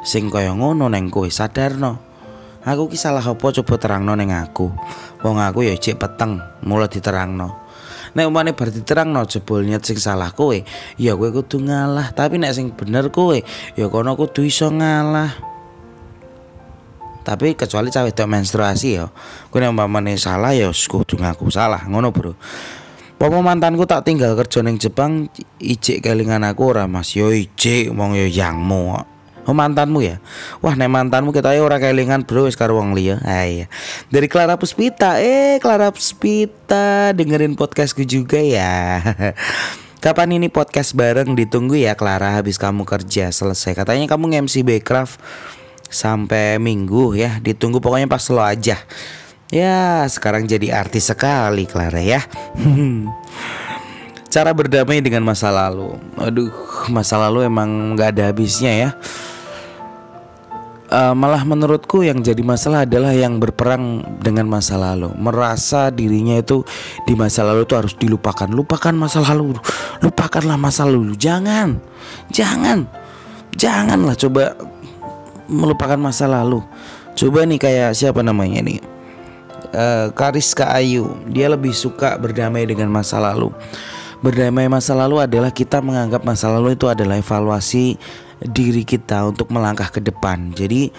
[0.06, 1.98] sing kaya ngono neng kowe sadarno.
[2.62, 4.70] Aku ki salah apa coba terangno neng aku?
[5.22, 7.66] Wong aku ya cek peteng mulai diterangno.
[8.14, 10.54] Nek umane bar diterangno jebol niat sing salah kowe
[10.94, 12.14] ya kowe kudu ngalah.
[12.14, 13.34] Tapi nek sing bener kowe
[13.74, 15.34] ya kono kudu iso ngalah.
[17.26, 19.10] Tapi kecuali cawe wedok menstruasi ya
[19.50, 22.34] kowe nek umpamane salah ya kudu ngaku salah ngono bro.
[23.16, 27.16] Pomo mantanku tak tinggal kerja ning Jepang ijik kelingan aku ora Mas?
[27.16, 29.15] Yo ijik wong yo yangmu
[29.46, 30.18] Oh mantanmu ya?
[30.58, 33.22] Wah nek mantanmu kita ya ora kelingan bro wis karo wong liya.
[33.22, 33.70] Ah iya.
[34.10, 35.22] Dari Clara Puspita.
[35.22, 38.98] Eh Clara Puspita dengerin podcastku juga ya.
[40.04, 43.78] Kapan ini podcast bareng ditunggu ya Clara habis kamu kerja selesai.
[43.78, 45.22] Katanya kamu nge-MC Backcraft
[45.86, 47.38] sampai minggu ya.
[47.38, 48.82] Ditunggu pokoknya pas lo aja.
[49.54, 52.18] Ya, sekarang jadi artis sekali Clara ya.
[54.34, 55.94] Cara berdamai dengan masa lalu.
[56.18, 56.50] Aduh,
[56.90, 58.90] masa lalu emang nggak ada habisnya ya
[60.90, 65.10] uh, malah menurutku yang jadi masalah adalah yang berperang dengan masa lalu.
[65.16, 66.62] Merasa dirinya itu
[67.06, 68.48] di masa lalu itu harus dilupakan.
[68.50, 69.56] Lupakan masa lalu.
[70.02, 71.14] Lupakanlah masa lalu.
[71.18, 71.78] Jangan.
[72.30, 72.86] Jangan.
[73.56, 74.54] Janganlah coba
[75.48, 76.60] melupakan masa lalu.
[77.16, 78.78] Coba nih kayak siapa namanya nih?
[79.72, 81.16] Uh, Kariska Ayu.
[81.32, 83.50] Dia lebih suka berdamai dengan masa lalu.
[84.20, 88.00] Berdamai masa lalu adalah kita menganggap masa lalu itu adalah evaluasi
[88.42, 90.52] diri kita untuk melangkah ke depan.
[90.52, 90.92] Jadi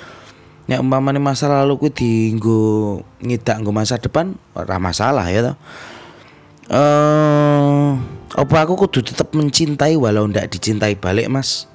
[0.67, 5.57] nek umpamane masa lalu ku dienggo ngidak nggo masa depan ora masalah ya toh.
[6.67, 7.89] Eh
[8.37, 11.65] apa aku kudu tetap mencintai walau ndak dicintai balik, Mas?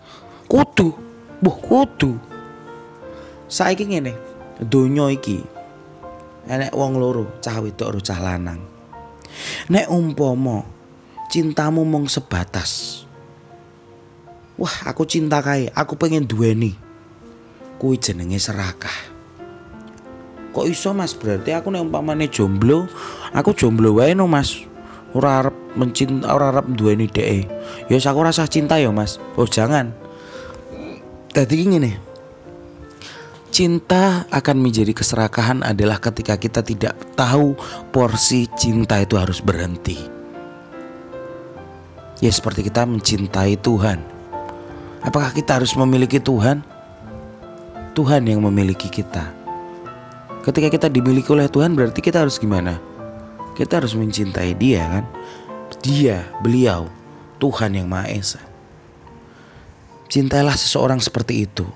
[0.46, 0.94] Kudu.
[1.42, 2.14] Buh, kudu.
[3.50, 4.14] Saiki ngene,
[4.62, 5.42] donya iki
[6.46, 8.62] enek wong loro, cah wedok karo cah lanang.
[9.72, 10.62] Nek umpomo
[11.32, 13.01] cintamu mong sebatas.
[14.62, 16.78] Wah, aku cinta kae, aku pengen duweni.
[17.82, 18.94] Kuwi jenenge serakah.
[20.54, 21.18] Kok iso Mas?
[21.18, 22.86] Berarti aku nek umpamane jomblo,
[23.34, 24.62] aku jomblo wae no Mas.
[25.18, 27.50] Ora arep mencinta ora arep duweni dhek.
[27.90, 29.18] Ya aku rasa cinta ya Mas.
[29.34, 29.90] Oh jangan.
[31.34, 31.92] Tadi ngene.
[33.50, 37.58] Cinta akan menjadi keserakahan adalah ketika kita tidak tahu
[37.90, 39.98] porsi cinta itu harus berhenti.
[42.22, 44.11] Ya seperti kita mencintai Tuhan.
[45.02, 46.62] Apakah kita harus memiliki Tuhan?
[47.92, 49.34] Tuhan yang memiliki kita.
[50.46, 52.78] Ketika kita dimiliki oleh Tuhan berarti kita harus gimana?
[53.58, 55.04] Kita harus mencintai dia kan?
[55.82, 56.86] Dia, beliau,
[57.42, 58.38] Tuhan yang Maha Esa.
[60.06, 61.66] Cintailah seseorang seperti itu.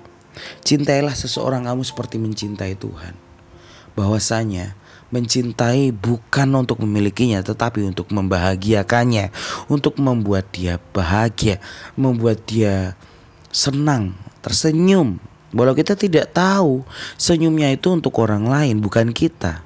[0.62, 3.18] Cintailah seseorang kamu seperti mencintai Tuhan.
[3.98, 4.78] Bahwasanya
[5.10, 9.34] mencintai bukan untuk memilikinya tetapi untuk membahagiakannya,
[9.66, 11.58] untuk membuat dia bahagia,
[11.98, 12.94] membuat dia
[13.56, 14.12] senang,
[14.44, 15.16] tersenyum.
[15.56, 16.84] Walau kita tidak tahu
[17.16, 19.64] senyumnya itu untuk orang lain bukan kita.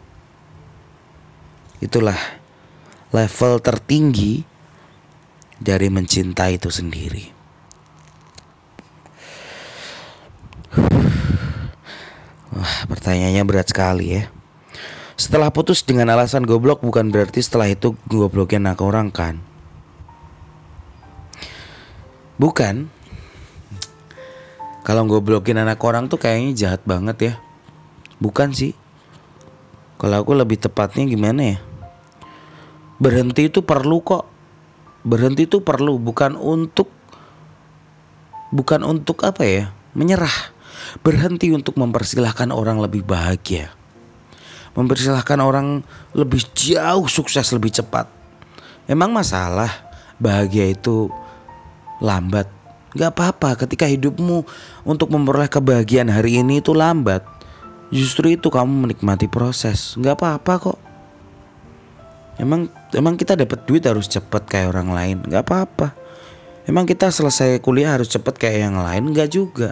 [1.82, 2.38] Itulah
[3.10, 4.46] level tertinggi
[5.58, 7.24] dari mencintai itu sendiri.
[12.54, 14.30] Wah, pertanyaannya berat sekali ya.
[15.18, 19.42] Setelah putus dengan alasan goblok bukan berarti setelah itu gobloknya anak orang kan?
[22.38, 22.99] Bukan.
[24.80, 27.34] Kalau goblokin anak orang tuh kayaknya jahat banget ya.
[28.20, 28.72] Bukan sih.
[30.00, 31.58] Kalau aku lebih tepatnya gimana ya?
[32.96, 34.24] Berhenti itu perlu kok.
[35.04, 36.88] Berhenti itu perlu bukan untuk
[38.52, 39.64] bukan untuk apa ya?
[39.92, 40.56] Menyerah.
[41.04, 43.80] Berhenti untuk mempersilahkan orang lebih bahagia
[44.74, 45.82] mempersilahkan orang
[46.14, 48.06] lebih jauh sukses lebih cepat.
[48.86, 49.70] Emang masalah
[50.18, 51.10] bahagia itu
[52.02, 52.59] lambat?
[52.90, 54.42] Gak apa-apa ketika hidupmu
[54.82, 57.22] untuk memperoleh kebahagiaan hari ini itu lambat.
[57.94, 59.94] Justru itu kamu menikmati proses.
[59.98, 60.78] Gak apa-apa kok.
[62.40, 62.66] Emang
[62.96, 65.16] emang kita dapat duit harus cepat kayak orang lain.
[65.22, 65.94] Gak apa-apa.
[66.66, 69.14] Emang kita selesai kuliah harus cepat kayak yang lain?
[69.14, 69.70] Gak juga.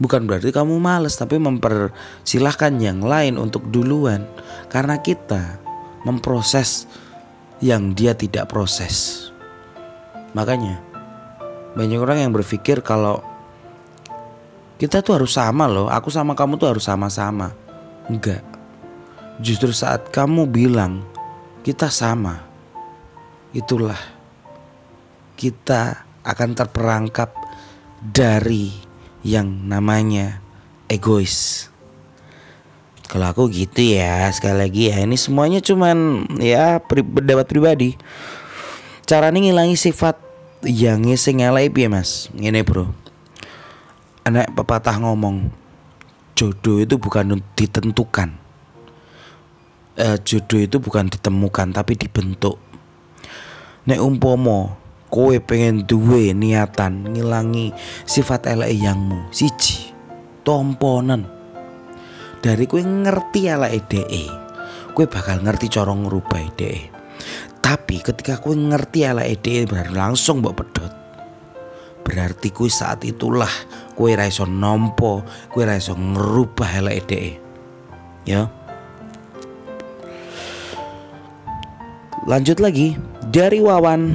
[0.00, 4.24] Bukan berarti kamu males tapi mempersilahkan yang lain untuk duluan
[4.72, 5.60] karena kita
[6.08, 6.88] memproses
[7.60, 9.28] yang dia tidak proses.
[10.32, 10.89] Makanya
[11.74, 13.22] banyak orang yang berpikir kalau
[14.80, 17.52] kita tuh harus sama loh, aku sama kamu tuh harus sama-sama.
[18.08, 18.40] Enggak.
[19.36, 21.04] Justru saat kamu bilang
[21.60, 22.40] kita sama,
[23.52, 23.98] itulah
[25.36, 27.32] kita akan terperangkap
[28.00, 28.72] dari
[29.20, 30.40] yang namanya
[30.88, 31.68] egois.
[33.04, 37.90] Kalau aku gitu ya, sekali lagi ya ini semuanya cuman ya pendapat pribadi.
[39.04, 40.29] Cara ini ngilangi sifat
[40.64, 42.28] yang sing ngelai ya Mas.
[42.36, 42.92] Ini Bro.
[44.24, 45.48] Anak pepatah ngomong
[46.36, 48.36] jodoh itu bukan ditentukan.
[49.96, 52.60] Eh, jodoh itu bukan ditemukan tapi dibentuk.
[53.88, 54.76] Nek umpomo
[55.10, 57.74] kowe pengen duwe niatan ngilangi
[58.06, 59.90] sifat elek yangmu siji
[60.46, 61.26] tomponen
[62.38, 64.24] dari kowe ngerti elek DE
[64.94, 66.99] kowe bakal ngerti cara ngrubah DE
[67.60, 70.92] tapi ketika kowe ngerti elek DE berarti langsung mbok pedot
[72.02, 73.52] berarti kowe saat itulah
[73.94, 77.30] kowe ra iso nampa kowe ra iso ngrubah elek DE
[78.26, 78.50] ya.
[82.28, 83.00] Lanjut lagi.
[83.30, 84.12] Dari Wawan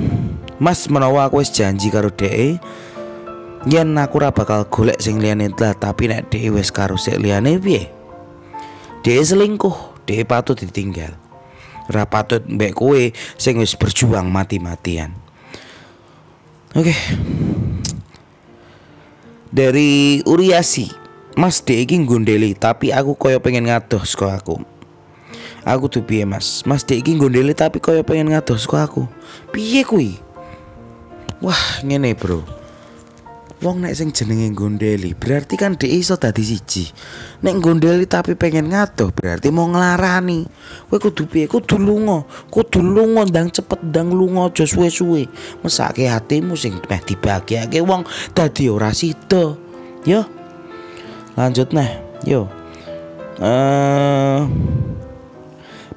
[0.55, 2.59] Mas menawa aku janji karo dhek
[3.67, 7.59] yen aku ora bakal golek sing liyane lah tapi nek dhek wis karo sik liyane
[7.59, 7.91] piye?
[9.03, 11.24] Dhek selingkuh dhek patut ditinggal
[11.91, 13.01] ora patut mbek kowe
[13.37, 15.13] sing wis berjuang mati-matian.
[16.75, 16.91] Oke.
[16.91, 16.99] Okay.
[19.55, 20.91] dari Uriasi
[21.35, 24.55] Mas dhek iki gondeli tapi aku koyo pengen ngados kok aku.
[25.67, 26.63] Aku tuh piye mas?
[26.63, 29.03] Mas dek iki gondeli tapi koyo pengen ngados kok aku.
[29.51, 30.15] Piye kuwi?
[31.43, 32.39] Wah, ngene bro.
[33.65, 36.85] Wong nek sing jenenge gondeli berarti kan dhek iso dadi siji.
[37.41, 40.45] Nek gondeli tapi pengen ngadoh berarti mau nglarani.
[40.85, 41.49] Kowe kudu piye?
[41.49, 42.29] Kudu lunga.
[42.53, 45.25] Kudu lunga ndang cepet ndang lunga aja suwe-suwe.
[45.65, 48.05] Mesake hatimu sing meh dibahagiake wong
[48.37, 49.57] dadi ora sida.
[50.05, 50.21] Yo.
[51.33, 51.89] Lanjut nah,
[52.21, 52.45] yo.
[53.41, 54.45] Eh uh,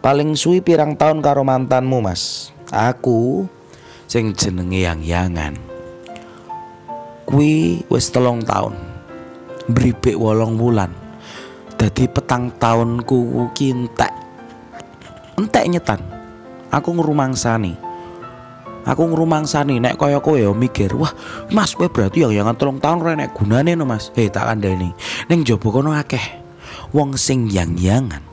[0.00, 2.48] paling suwi pirang tahun karo mantanmu, Mas?
[2.72, 3.44] Aku
[4.08, 5.67] sing jenenge yang-yangan.
[7.28, 8.72] Kuwi wis telung tahun.
[9.68, 10.88] Bribek wolong wulan.
[11.76, 14.08] Dadi petang tahunku ki entek.
[15.36, 16.00] Entek nyetan.
[16.72, 17.76] Aku ngrumangsani.
[18.88, 21.12] Aku ngrumangsani nek kaya kowe ya mikir, wah
[21.52, 24.08] Mas kowe berarti yang yang tolong tahun ora nek gunane no Mas.
[24.16, 24.96] Eh tak kandhani.
[25.28, 26.24] Ning jaba kono akeh
[26.96, 28.24] wong sing yang-yangan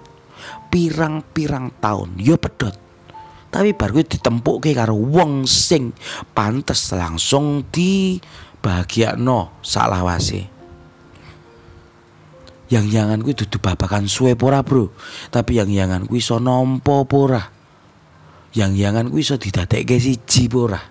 [0.72, 2.76] pirang-pirang tahun ya pedot.
[3.52, 5.96] Tapi bar kuwi ditempukke karo wong sing
[6.36, 8.20] pantes langsung di
[8.66, 10.50] bahagiakno salawase.
[12.66, 14.90] Yang-yangan kuwi dudu babakan suwe pora Bro.
[15.30, 17.54] Tapi yang-yangan kuwi iso nampa pora.
[18.58, 20.82] Yang-yangan kuwi iso didadekke siji pora.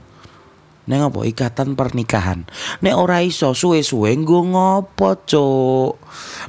[0.85, 2.47] Neng apa ikatan pernikahan.
[2.85, 5.97] Nek ora iso suwe-suwe nggo ngopo, Cuk?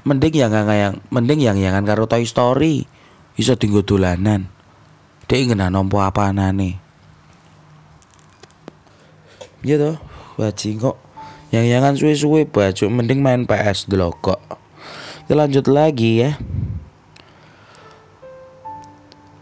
[0.05, 2.85] Mending yang yang mending yang yangan karo Toy Story.
[3.39, 4.51] Iso dienggo dolanan.
[5.25, 6.77] Dek ngena nampa apa anane.
[9.65, 9.97] Iya toh,
[10.37, 11.04] bajing kok.
[11.55, 14.43] Yang yangan suwe-suwe baju mending main PS dulu kok.
[15.23, 16.35] Kita lanjut lagi ya.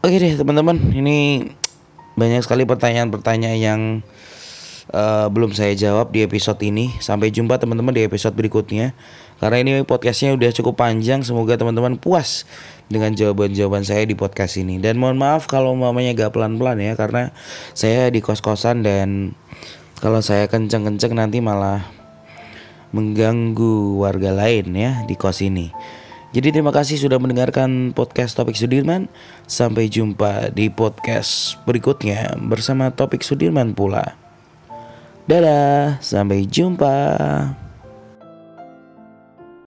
[0.06, 1.50] Oke deh teman-teman, ini
[2.14, 3.82] banyak sekali pertanyaan-pertanyaan yang
[4.94, 6.94] uh, belum saya jawab di episode ini.
[7.02, 8.94] Sampai jumpa teman-teman di episode berikutnya.
[9.42, 12.46] Karena ini podcastnya udah cukup panjang, semoga teman-teman puas
[12.94, 14.78] dengan jawaban-jawaban saya di podcast ini.
[14.78, 17.34] Dan mohon maaf kalau mamanya gak pelan-pelan ya, karena
[17.74, 19.34] saya di kos-kosan dan
[19.98, 22.03] kalau saya kenceng-kenceng nanti malah
[22.94, 25.74] mengganggu warga lain ya di kos ini.
[26.34, 29.06] Jadi terima kasih sudah mendengarkan podcast Topik Sudirman.
[29.46, 34.18] Sampai jumpa di podcast berikutnya bersama Topik Sudirman pula.
[35.30, 37.63] Dadah, sampai jumpa.